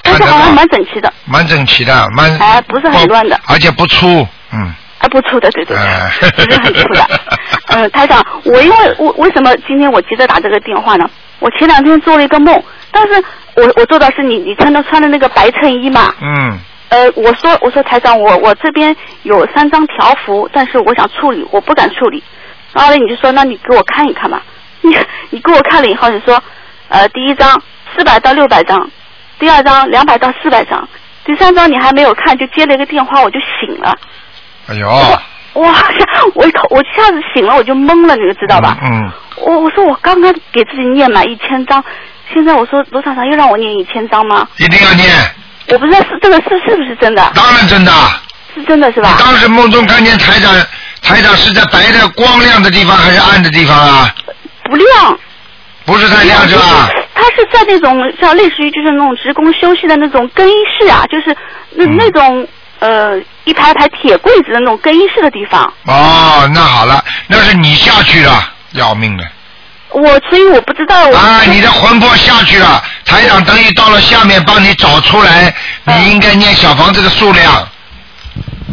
[0.03, 7.07] 但是好像蛮整齐的，蛮整齐的，蛮哎，不是很乱的，而且不粗，嗯，啊，不粗的，对对不是很粗的。
[7.67, 11.09] 嗯， 台长，我因为我为什么今天我急着打这个电话呢？
[11.39, 12.61] 我前两天做了一个梦，
[12.91, 13.23] 但是
[13.55, 16.57] 我我做到是你你穿的穿的那个白衬衣嘛，嗯，
[16.89, 22.23] 呃，我说我说台长，我我这边有三张条幅，但是我想处理，我不敢处理。
[22.73, 24.41] 然后呢，你就说那你给我看一看嘛。
[24.83, 24.95] 你
[25.31, 26.41] 你给我看了以后，你说
[26.89, 27.61] 呃第一张
[27.95, 28.89] 四百到六百张，
[29.39, 30.87] 第二张两百到四百张，
[31.25, 33.95] 第三张你还没有看就接了一个电话，我就醒了。
[34.67, 34.87] 哎呦，
[35.55, 35.73] 哇，
[36.35, 38.77] 我一口我一下子醒了，我就懵了，你就知道吧？
[38.83, 41.83] 嗯，我我说我刚刚给自己念满一千张，
[42.33, 44.47] 现在我说罗厂长又让我念一千张吗？
[44.57, 45.09] 一定要念，
[45.67, 47.31] 我不知道是这个是是不是真的？
[47.35, 47.91] 当然真的。
[48.55, 49.15] 是真的是吧？
[49.17, 50.53] 当时梦中看见台长，
[51.01, 54.13] 台长是在白的光亮的地方还是暗的地方啊？
[54.63, 55.19] 不亮。
[55.85, 56.89] 不是太亮是吧？
[57.13, 61.35] 他是在那种像类似于就是那种职工休息的那种更衣室啊，就是
[61.71, 62.47] 那、嗯那种
[62.79, 65.61] 呃一排排铁柜子的那种更衣室的地方。
[65.85, 69.23] 哦，那好了，那是你下去了，要命了。
[69.89, 71.15] 我所以我不知道我。
[71.15, 75.53] 啊，你的魂魄下去了，台长等于到了下面帮你找出来，
[75.83, 77.67] 你应该念小房子的数量，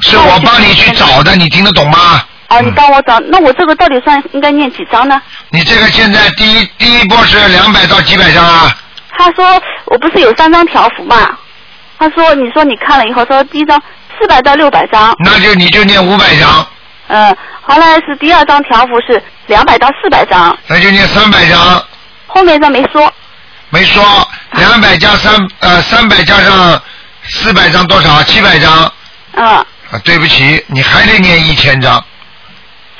[0.00, 2.24] 是我帮你去找的，你听得懂吗？
[2.50, 5.22] 哦，你帮我找，那我这个到底算应该念几张呢？
[5.50, 8.76] 你这个现在第一第一波是两百到几百张啊？
[9.16, 11.38] 他说我不是有三张条幅嘛？
[11.98, 13.80] 他说你说你看了以后说第一张
[14.18, 16.66] 四百到六百张，那就你就念五百张，
[17.06, 21.84] 嗯，后来是第二张条幅是两百到四百张，那就念三百张，
[22.26, 23.12] 后面一张没说。
[23.68, 24.02] 没说
[24.54, 26.82] 两百加三呃三百加上
[27.22, 28.20] 四百张多少？
[28.24, 28.92] 七百张。
[29.34, 29.64] 嗯，啊，
[30.02, 32.04] 对不起，你还得念一千张。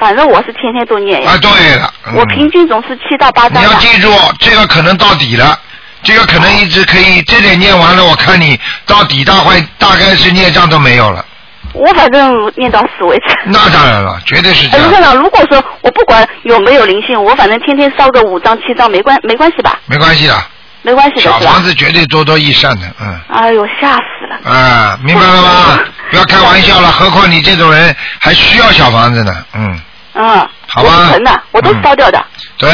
[0.01, 1.33] 反正我是天天都念呀。
[1.33, 3.61] 啊，对了，嗯我平均总是七到八张的。
[3.61, 5.57] 你要记住，这个可能到底了，
[6.03, 11.25] 这个可能一直可以，这点念完了，我看你到底大概大概是孽障都没有了。
[11.73, 13.37] 我反正念到死为止。
[13.45, 19.79] 那当然了，绝对是这样，如果说我不管有没有灵性，我反正天天烧个五张七张没关没关系吧？
[19.87, 20.35] 没关系的，
[20.83, 21.63] 没关系的小房？
[21.63, 23.21] 子绝对多多益善的，嗯。
[23.29, 24.51] 哎呦，吓死了！
[24.53, 25.79] 啊，明白了吗？
[26.11, 29.81] 不要开玩笑了，何况你这种人还需要小房子呢，嗯，
[30.15, 32.25] 嗯，好吧我存的，我都是烧掉的。
[32.57, 32.69] 对。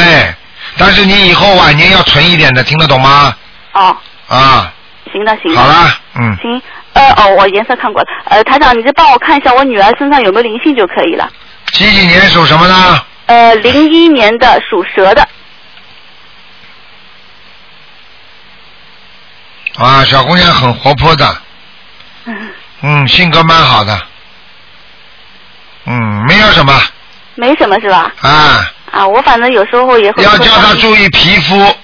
[0.79, 3.35] 但是你以后晚年要存一点的，听得懂吗？
[3.73, 4.71] 哦，啊，
[5.11, 5.59] 行的行的。
[5.59, 6.61] 好了，嗯，行，
[6.93, 8.07] 呃哦，我颜色看过了。
[8.25, 11.27] 呃，台长，你就帮我看一下我女儿身上有没有灵性就可以了。
[11.71, 13.05] 几几年属什么呢？
[13.27, 15.27] 呃，零一年的属蛇的。
[19.77, 21.41] 啊，小姑娘很活泼的，
[22.25, 23.99] 嗯，嗯，性格蛮好的，
[25.85, 26.73] 嗯，没有什么
[27.37, 28.11] 没什么是吧？
[28.21, 30.23] 啊，啊，我反正有时候也会。
[30.23, 31.75] 要叫他注意皮肤，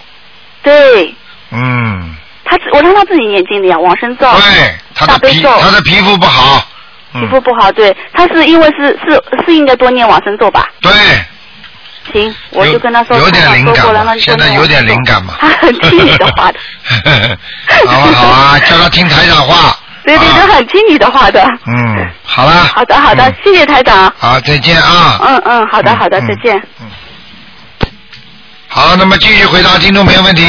[0.61, 1.15] 对，
[1.51, 4.27] 嗯，他自我让他自己念经的呀，往生咒。
[4.33, 5.61] 对，他的皮大悲咒。
[5.61, 6.57] 她的皮肤不好，
[7.13, 10.67] 皮嗯，肤不好，对，他是因为是是是应该多念往生咒吧？
[10.81, 10.91] 对，
[12.11, 16.59] 行，我就跟他说，有点灵感现在有点灵感嘛，他很听你 的话的，
[17.85, 21.41] 好啊好啊，叫他听台长话，对对，都很听你的话的。
[21.67, 22.51] 嗯，好了。
[22.65, 24.13] 好的好的嗯，谢谢台长。
[24.17, 25.17] 好，再见啊。
[25.21, 26.67] 嗯嗯，好的嗯好的，嗯再见。
[26.81, 26.91] 嗯
[28.67, 30.43] 好，那么继续回答听众朋友问题。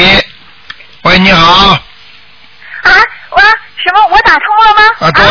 [1.03, 1.71] 喂，你好。
[1.71, 2.91] 啊，
[3.31, 4.07] 我什么？
[4.11, 5.07] 我打通了吗？
[5.07, 5.23] 啊，对，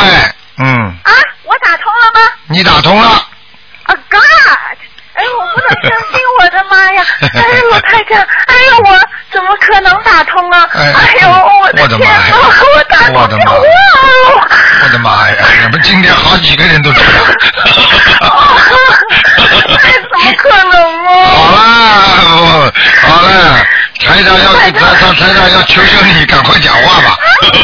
[0.59, 1.13] 嗯，啊，
[1.43, 2.31] 我打通了吗？
[2.47, 3.09] 你打通了。
[3.09, 4.79] 啊，God！
[5.15, 7.05] 哎，我不能相信，我的妈呀！
[7.21, 8.99] 哎呦，我太这，哎呦，我
[9.33, 10.69] 怎么可能打通啊？
[10.75, 12.29] 哎哎呦，我我的妈的天哪！
[12.29, 12.35] 呀
[12.77, 13.63] 我打通我的妈了！
[14.83, 15.37] 我的妈呀！
[15.65, 17.09] 你们今天好几个人都这样。
[19.85, 20.73] 哎，怎么可能
[21.07, 21.55] 好啊？
[21.55, 21.61] 啦，
[22.37, 22.73] 我
[23.07, 23.29] 好了，
[24.01, 27.17] 台长要台长台长要求求你赶快讲话吧。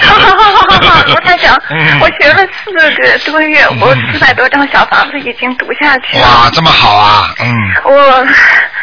[0.02, 6.22] 好好好好好好，我在想嗯，我学了四个多月，我四百多张小房子已经读下去了。
[6.22, 7.52] 哇，这么好啊，嗯
[7.84, 8.26] 我，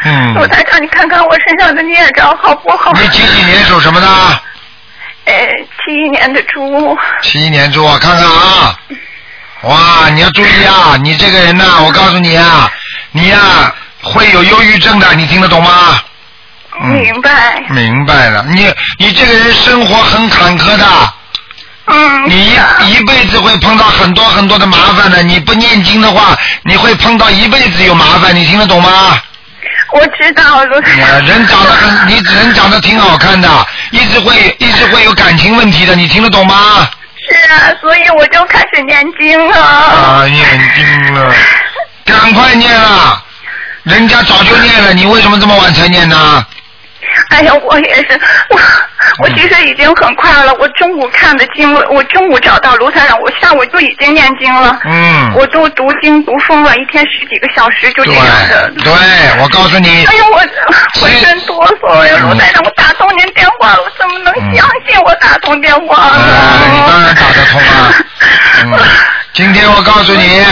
[0.04, 0.34] 嗯。
[0.36, 2.92] 我台长，你看看我身上的孽障好不好？
[2.92, 4.06] 你几几年属什么的？
[5.24, 5.34] 呃，
[5.84, 6.96] 七一年的猪。
[7.22, 8.78] 七一年猪啊，看看啊！
[9.62, 10.96] 哇，你要注意啊！
[11.02, 12.70] 你这个人呐、我告诉你啊，
[13.12, 13.38] 你呀、
[14.02, 16.00] 会有忧郁症的，你听得懂吗？
[16.80, 17.62] 嗯明白。
[17.70, 20.86] 明白了，你你这个人生活很坎坷的，
[21.86, 22.28] 嗯。
[22.28, 25.22] 你一一辈子会碰到很多很多的麻烦的。
[25.22, 29.20] 你不念经的话，你会碰到一辈子有麻烦，你听得懂吗？
[29.90, 33.48] 我知道，卢台呃人长得很，你人长得挺好看的，
[33.90, 36.86] 一直会一直会有感情问题的，你听得懂吗？
[37.30, 39.60] 是啊，所以我就开始念经了。
[39.62, 41.34] 啊，念经了，
[42.04, 43.22] 赶快念了，
[43.84, 46.46] 人家早就念了，你为什么这么晚才念呢？
[47.30, 48.58] 哎呀，我也是，我
[49.20, 50.54] 我其实已经很快了。
[50.54, 54.78] 我中午看的经，我中午找到卢台长，我下午就已经念经了。
[54.84, 58.70] 嗯，我都读经读疯了，一天十几个小时就这样的。
[58.82, 58.92] 对，
[59.42, 60.38] 我告诉你哎，呦，我
[61.00, 62.16] 浑身哆嗦呀！
[62.22, 66.24] 卢台长，我打通您电话了，我怎么能相信我打通电话呢？
[66.24, 67.94] 呃，你当然打得通啊。
[68.64, 68.78] 嗯，
[69.32, 70.44] 今天我告诉你，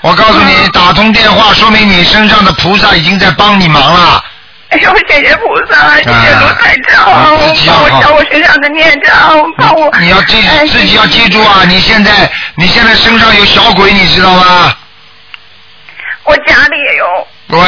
[0.00, 4.24] 我告诉你，打通电话说明你身上的菩萨已经在帮你忙了。
[4.72, 9.92] 哎呦，谢谢菩萨，谢谢卢台长，啊我自己要好帮我消我身上的孽障，我帮我。
[10.00, 11.62] 你要记哎自己要记住啊！
[11.68, 12.10] 你现在
[12.54, 14.74] 你现在身上有小鬼，你知道吗？
[16.24, 17.04] 我家里也有。
[17.48, 17.60] 对，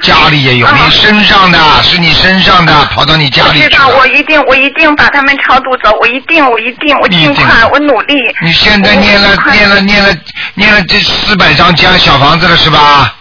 [0.00, 3.98] 家里也有，啊你身上的是你身上的，跑到你家我知道，里去了。
[3.98, 8.14] 我一定，我一定把他们超度走，我一定，我一定，我尽快，我努力。
[8.42, 10.14] 你现在念了念了念了
[10.54, 13.12] 念了这四百张家小房子了是吧？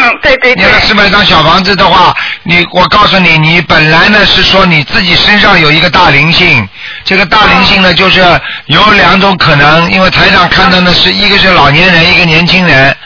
[0.00, 0.68] 嗯，对对对念。
[0.68, 6.66] 了四百张小房子的话，你我告诉你，你本来呢是说你自己身上有一个大灵性，
[7.04, 8.20] 这个大灵性呢就是
[8.66, 12.96] 有两种可能，因为台长看到的是一个是老年人，一个年轻人。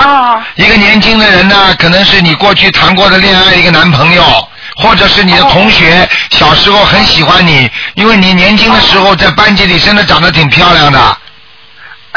[0.00, 0.40] 哦。
[0.56, 4.24] 一个年轻的人呢，可能是你过去谈过的恋爱一个男朋友，
[4.76, 11.18] 或者是你的同学，小时候很喜欢你，因为你年轻的时候在班级里真的长得挺漂亮的。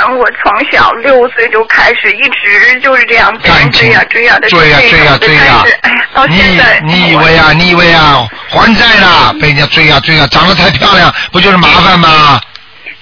[0.07, 6.79] 嗯，我从小六岁就开始，一直就是这样被人追呀追呀的追呀追呀追呀哎呀，到现在。
[6.85, 7.51] 你以为啊？
[7.53, 8.27] 你以为啊？
[8.49, 12.39] 还债了，被人家追呀追呀，长得太漂亮，不就是麻烦吗？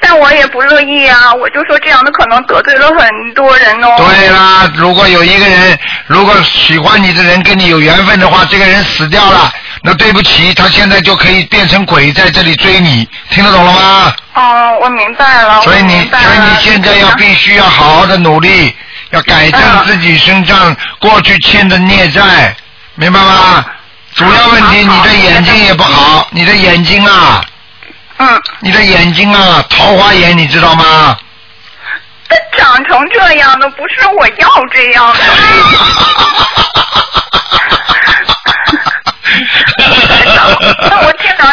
[0.02, 3.96] 但我也不乐意啊，我就说这样的可能得罪了很多人哦。
[3.98, 5.78] 对啦，如果有一个人，
[6.08, 14.14] 如果喜欢你的人跟你有缘分的话，这个人死掉了，那对不起，他现在就可以变成鬼在这里追你，听得懂了吗？
[14.34, 15.62] 哦，我明白了。
[15.62, 18.76] 所以你，所以你现在要必须要好好的努力，
[19.12, 22.56] 要改正自己身上过去欠的孽债，
[22.96, 23.66] 明白吗？
[24.16, 27.42] 主要问题，你的眼睛也不好，你的眼睛啊，
[28.18, 31.18] 嗯，你的眼睛啊，桃花眼，你知道吗？
[32.28, 35.20] 这长成这样的，不是我要这样的。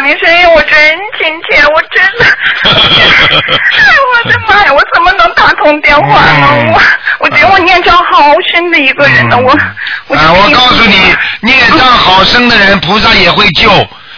[0.07, 0.79] 您声音，我真
[1.19, 2.25] 亲切，我真的，
[2.71, 3.85] 哎，
[4.15, 6.73] 我的妈呀，我怎么能打通电话呢？
[6.73, 6.81] 我
[7.19, 9.59] 我觉得我念障好深的一个人呢，我
[10.07, 13.69] 我啊，我告诉你，孽障好深的人，菩萨也会救。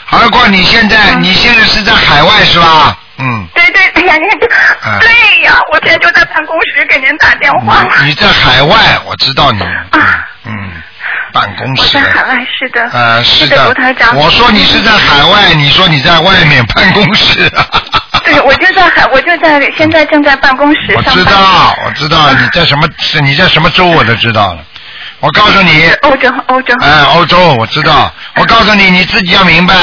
[0.04, 2.94] 何况你现在，你现在是在海外是吧？
[3.16, 3.46] 嗯。
[3.54, 4.46] 对对，哎呀，您这，
[5.00, 7.86] 对呀，我现在就在办公室给您打电话。
[8.04, 8.76] 你在海外，
[9.06, 9.62] 我知道你。
[9.62, 10.70] 啊嗯。
[11.32, 12.00] 办公室我室在。
[12.00, 12.88] 海外，是的。
[12.92, 14.16] 呃，是的卢台长。
[14.16, 17.50] 我说你是在海外，你说你在外面办公室。
[18.24, 21.24] 对，我就在海，我就在现在正在办公室我上班。
[21.24, 24.60] 知道，我知道你在什么，是你在什么州我都知道了。
[25.20, 26.74] 我告诉你，欧洲，欧洲。
[26.80, 28.12] 哎，欧洲我知道。
[28.36, 29.74] 我告诉你，你自己要明白，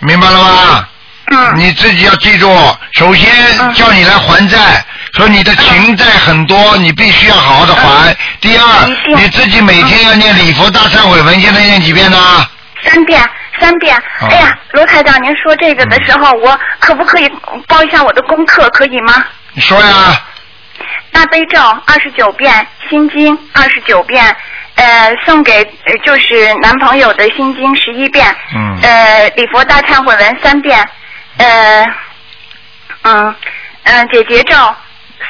[0.00, 0.88] 明白了吗？
[1.26, 1.52] 嗯。
[1.56, 2.48] 你自己要记住，
[2.92, 3.30] 首先
[3.74, 8.16] 叫你来还债，说你的情债很多，你必须要好好的还。
[8.40, 8.64] 第二，
[9.16, 12.18] 你自己每天要念礼佛大忏悔文，现在念几遍呢？
[12.82, 13.22] 三遍，
[13.60, 13.96] 三遍。
[14.20, 17.30] 哦哎呀，罗台长，您说这个的时候，我可不可以
[17.66, 19.24] 报一下我的功课，可以吗？
[19.52, 20.20] 你说呀。
[21.12, 24.36] 大悲咒二十九遍，心经二十九遍，
[24.74, 30.86] 呃，送给呃就是男朋友的心经十一遍，嗯呃，礼佛大忏悔文三遍，
[31.38, 31.86] 呃，
[33.02, 33.34] 嗯
[33.84, 34.56] 嗯，解结咒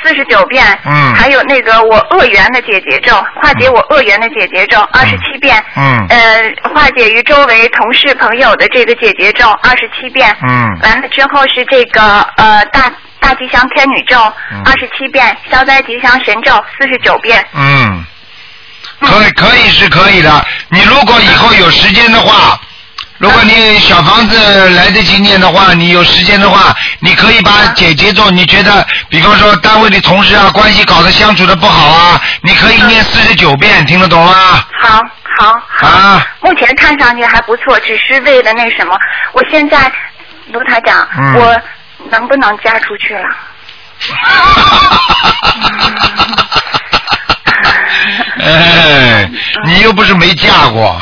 [0.03, 1.15] 四十九遍，嗯。
[1.15, 6.07] 还有那个我恶缘的解结咒，化解我恶缘的解结咒二十七遍，嗯。
[6.09, 10.79] 呃，化解于周围同事朋友的这个解结咒二十七遍，嗯。
[10.83, 14.19] 完了之后是这个呃大大吉祥天女咒
[14.65, 17.43] 二十七遍，消灾吉祥神咒四十九遍。
[17.55, 18.05] 嗯，
[19.01, 20.47] 可以可以是可以的。
[20.69, 22.61] 你如果以后有时间的话，
[23.25, 34.63] 如果你小房子来得及念的话，你有时间的话，你可以把姐姐做，你觉得，比方说单位的同事啊，关系搞得相处的不好啊，你可以念四十九遍，听得懂吗？
[34.79, 35.01] 好，
[35.39, 35.89] 好，好。
[35.89, 36.27] 啊。
[36.41, 38.95] 目前看上去还不错，只是为了那什么，
[39.33, 39.91] 我现在
[40.53, 41.59] 卢台长，嗯我
[42.11, 43.25] 能不能嫁出去了？
[48.45, 49.31] 哎，
[49.65, 51.01] 你又不是没嫁过。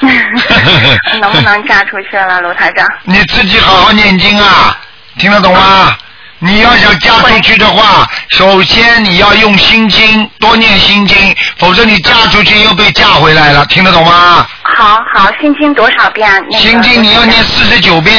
[1.20, 2.86] 能不能嫁出去了，卢台长？
[3.04, 4.76] 你自己好好念经啊，
[5.18, 5.96] 听得懂吗？
[6.44, 14.44] 你要想嫁出去的话，首先你要用心经，多念心经，否则你嫁出去又被嫁回来了，听得懂吗？
[14.62, 16.28] 好好，心经多少遍？
[16.50, 18.16] 那个心经你要念四十九遍，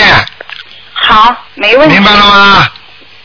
[0.94, 1.96] 好，没问题。
[1.96, 2.68] 明白了吗？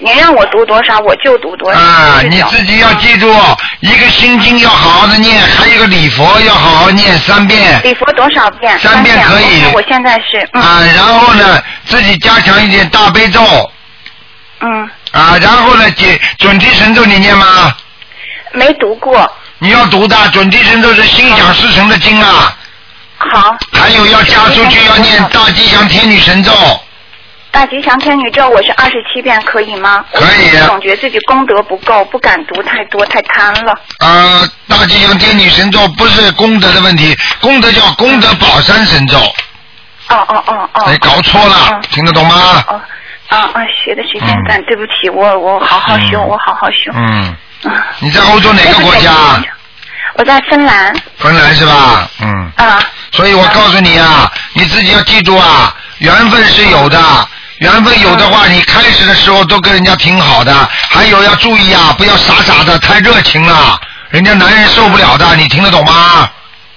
[0.01, 1.79] 您让我读多少，我就读多少。
[1.79, 3.35] 啊，你自己要记住，
[3.81, 7.81] 一个心经要好好的念，还有一个礼佛要好好念三遍。
[7.83, 8.79] 礼佛多少遍？
[8.79, 13.43] 三遍可以我现在是嗯啊，然后呢，自己加强一点大悲咒。
[14.61, 14.89] 嗯。
[15.11, 17.75] 啊，然后呢，解准提神咒你念吗？
[18.53, 19.29] 没读过。
[19.59, 22.57] 你要读的准提神咒是心想事成的经啊。
[23.17, 23.57] 好。
[23.73, 26.53] 还有要加出去要念大吉祥天女神咒。
[27.51, 30.05] 大吉祥天女咒我是二十七遍，可以吗？
[30.13, 33.73] 可以我总觉得自己功德不够，不敢读太多，太贪了。
[33.99, 39.19] 啊，大吉祥天女神咒不是功德的问题，功德叫功德宝山神咒。
[40.09, 40.83] 哦哦哦哦。
[40.85, 42.65] 哎，搞错了，听得懂吗？
[42.69, 42.81] 哦
[43.29, 46.93] 啊啊，学的时间短，对不起，我我好好修，我好好修。
[46.95, 47.37] 嗯。
[47.65, 47.87] 啊。
[47.99, 49.11] 你在欧洲哪个国家？
[50.15, 50.95] 我在芬兰。
[51.19, 52.09] 芬兰是吧？
[52.21, 52.53] 嗯。
[52.57, 52.79] 啊。
[53.13, 56.99] 所以我告诉你啊，你自己要记住啊，缘分是有的。
[57.59, 63.79] 缘分有的话，你开始的时候都跟人家挺好的，还有要注意啊，不要傻傻的太热情了，
[64.11, 66.31] 人家男人受不了的，你听得懂吗？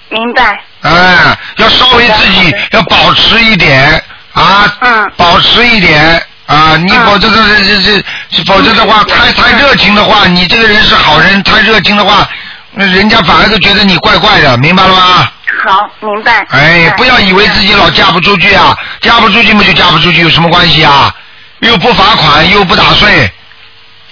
[0.08, 0.60] 明白。
[0.82, 4.02] 哎，要稍微自己要保持一点
[4.32, 12.28] 啊，嗯，保持一点啊，你否则这这这这，否则的话，太太热情的话，你这个人是好人，太热情的话，
[12.74, 15.28] 那人家反而都觉得你怪怪的，明白了吗？
[15.64, 16.44] 好，明白。
[16.50, 21.14] 哎，不要以为自己老嫁不出去啊，嫁不出去嘛就嫁不出去，有什么关系啊？
[21.60, 23.30] 又不罚款，又不打税。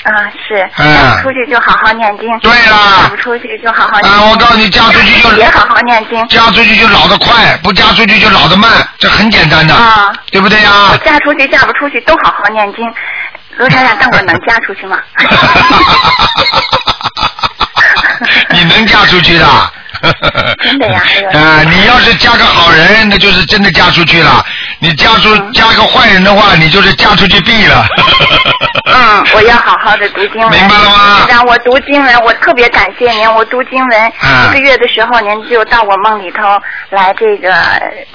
[0.03, 0.13] 啊，
[0.47, 0.71] 是。
[0.77, 2.39] 嗯嫁不出去就好好念经。
[2.41, 4.13] 对啦嫁不出去就好好念经。
[4.13, 6.29] 啊，我告诉你，嫁出去就 也好好念经。
[6.29, 10.97] 嫁出去就老得快，不嫁出去就老得慢，这很简单的，啊，对不对呀我？
[10.99, 12.85] 嫁出去嫁不出去都好好念经。
[13.57, 14.99] 罗台长，但我能 嫁出去吗？
[18.71, 19.47] 你能嫁出去的。
[20.63, 21.03] 真的呀
[21.35, 24.43] 啊，你要是嫁个好人，那就是真的嫁出去了。
[24.79, 27.87] 你嫁出嗯嫁个坏人的话，你就是嫁出去毙了。
[28.87, 30.51] 嗯，我要好好的读经文。
[30.51, 33.31] 明白了吗让我读经文，我特别感谢您。
[33.35, 36.39] 我读经文、啊一个月的时候，您就到我梦里头
[36.91, 37.53] 来，这个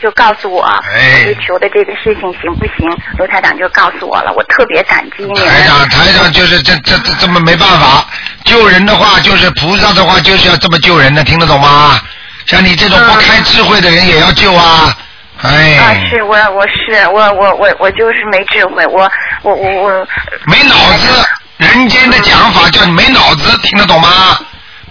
[0.01, 0.63] 就告诉我，
[0.95, 2.89] 哎追求的这个事情行不行？
[3.19, 5.35] 罗台长就告诉我了，我特别感激您。
[5.35, 11.99] 台长，台长就是这这这这么没办法，救救人的话，就是菩萨的话，就是要这么救人的，听得懂吗？
[12.45, 14.95] 像你这种不开智慧的人也要救啊！
[15.41, 20.07] 哎，啊，是我我是我我我我就是没智慧，我我我我
[20.45, 21.27] 没脑子，
[21.57, 24.39] 人间的讲法叫你没脑子，听得懂吗？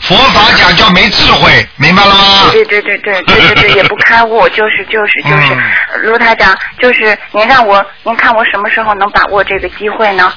[0.00, 2.50] 佛法讲叫没智慧，明白了吗？
[2.52, 5.56] 对对对对对对对，也不开悟，就是就是就是，
[6.02, 10.30] 卢台长，就是您让我，您看我什么时候能把握这个机会呢？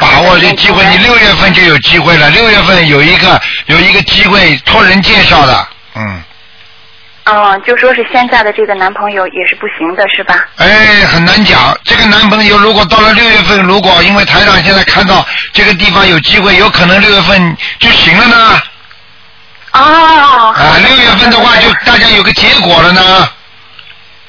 [0.00, 2.28] 把握这机会，你六月份就有机会了。
[2.30, 6.22] 六月份有一个有一个机会托人介绍的，嗯，
[7.24, 10.34] 嗯，就说是现在的这个男朋友也是不行的，是吧？
[10.56, 11.76] 哎，很难讲。
[11.84, 18.62] 这个男朋友如果到了六月份，如果因为台长现在看到这个地方有机会，有可能六月份就行了呢。
[19.72, 19.80] 哦。
[20.56, 23.28] 啊，六月份的话就大家有个结果了呢。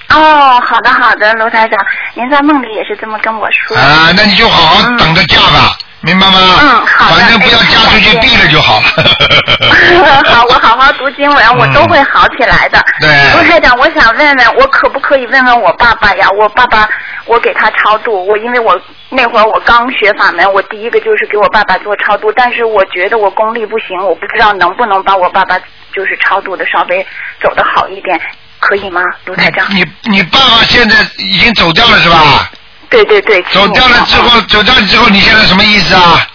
[0.10, 3.76] 哦，好的好的，卢台长，您在梦里也是这么跟我说。
[3.78, 6.40] 啊，那你就好好等着嫁吧，明白吗？
[6.62, 7.16] 嗯，好的。
[7.18, 10.24] 反正不要嫁出去哎毙了就好了。
[10.24, 12.84] 好，我好好读经文，我都会好起来的。
[13.02, 16.30] 对卢台长，我想问问，我可不可以问问我爸爸呀？
[16.32, 16.88] 我爸爸，
[17.26, 18.80] 我给他超度，我因为我
[19.10, 25.60] 那会儿我刚学法门，我第一个就是给我爸爸做超度，但是我觉得我功力不行，我不知道能不能把我爸爸
[25.94, 27.06] 就是超度的稍微
[27.42, 28.20] 走的好一点，
[28.68, 29.66] 可以吗，卢台长？
[29.74, 32.50] 你你爸爸现在已经走掉了是吧？
[32.90, 33.42] 对对对。
[33.52, 36.28] 走掉了之后，走掉了之后，你现在什么意思啊？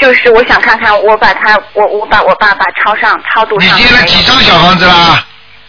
[0.00, 3.78] 就是我想看看，我把他，我我把我爸爸抄上超度上。
[3.78, 5.24] 你念了几张小房子啦？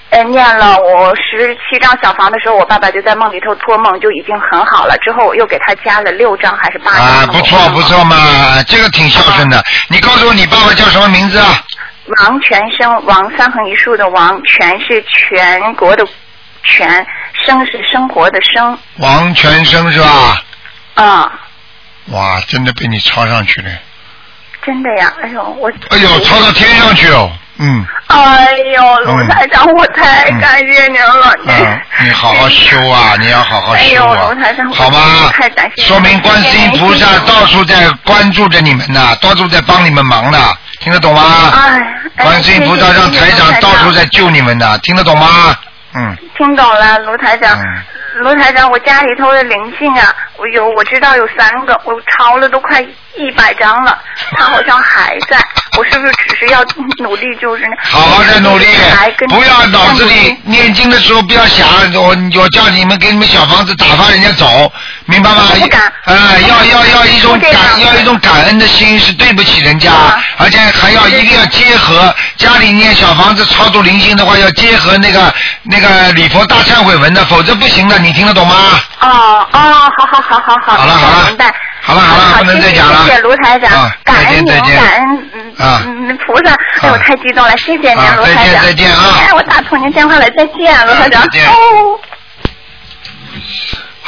[0.09, 4.95] 呃，念了我十七张小房的时候，我爸爸就在梦里头托梦，就已经很好了。
[4.97, 7.05] 之后我又给他加了六张还是八张？
[7.05, 8.15] 啊，不错不错嘛，
[8.67, 9.63] 这个挺孝顺的。
[9.89, 11.63] 你告诉我你爸爸叫什么名字啊？
[12.05, 16.05] 王全生，王三横一竖的王，全是全国的
[16.63, 17.05] 全，
[17.45, 18.77] 生是生活的生。
[18.97, 20.43] 王全生是吧？
[20.95, 21.31] 啊、
[22.07, 23.69] 哇，真的被你抄上去了。
[24.65, 25.13] 真的呀！
[25.21, 27.31] 哎呦，我哎呦，抄到天上去了。
[27.57, 34.99] 嗯，哎呦，卢台长，我太感谢您了，您、啊，你好好修啊，你要好好哎呦，修啊卢，台长，好吗？
[35.25, 40.37] 我太感谢说明观世音菩萨到处在关注着你们呢，到处在帮你们忙呢，
[40.79, 41.21] 听得懂吗？
[41.53, 41.79] 哎，
[42.15, 45.55] 哎观世音菩萨让台长到处在救你们呢，听得懂吗？
[45.95, 47.57] 嗯，听懂了，卢台长。
[48.15, 52.79] 卢台长，我家里头的灵性啊，我有我知道有三个，我抄了都快
[53.17, 53.97] 一百张了，
[54.37, 55.37] 他好像还在，
[55.77, 56.63] 我是不是只是要
[56.97, 58.65] 努力就是那好好的努力。
[59.29, 64.71] 不要脑子里念经的时候不要想我我叫你们给你们小房子打发人家走，
[65.05, 65.43] 明白吗？
[65.59, 65.81] 不敢。
[66.05, 67.51] 啊，要要要一种感
[67.81, 69.91] 要一种感恩的心，是对不起人家，
[70.37, 75.33] 而且还要一定要结合家里念小房子超度灵性的话，要结合那个
[75.63, 78.55] 那个礼佛大忏悔文的，否则不行的，你听得懂吗？
[79.01, 81.27] 哦哦，好好好好好，好了好了。
[81.27, 81.53] 明白。
[81.85, 83.03] 好了好了，不能再讲了。
[83.05, 91.21] 谢谢卢台长，啊感恩您，感恩嗯啊嗯菩萨，哎我太激动了，谢谢您啊卢台长，再见再见啊哎，我打通您电话了，再见，卢台长。
[91.23, 91.99] 再见哦。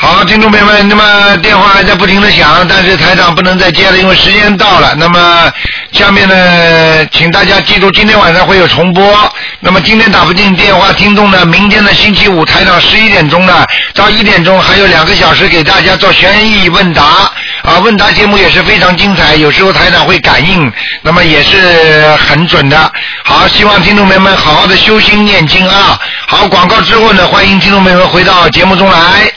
[0.05, 4.93] 好，听众朋友们，那么电话还在不停的响，但是台长不能再接了，因为时间到了。
[4.99, 5.51] 那么
[5.93, 9.03] 下面呢，请大家记住，今天晚上会有重播。
[9.59, 17.01] 那么今天打不进电话，听众呢，明天的星期五台长十一点钟呢到一点钟还有两个小时给大家做悬疑问答
[17.63, 22.91] 啊，问答节目也是非常精彩，有时候台长会感应，那么也是很准的。
[23.23, 25.99] 好，希望听众朋友们好好的修心念经啊。
[26.27, 29.34] 好，广告之后呢，欢迎听众朋友们回到节目中来。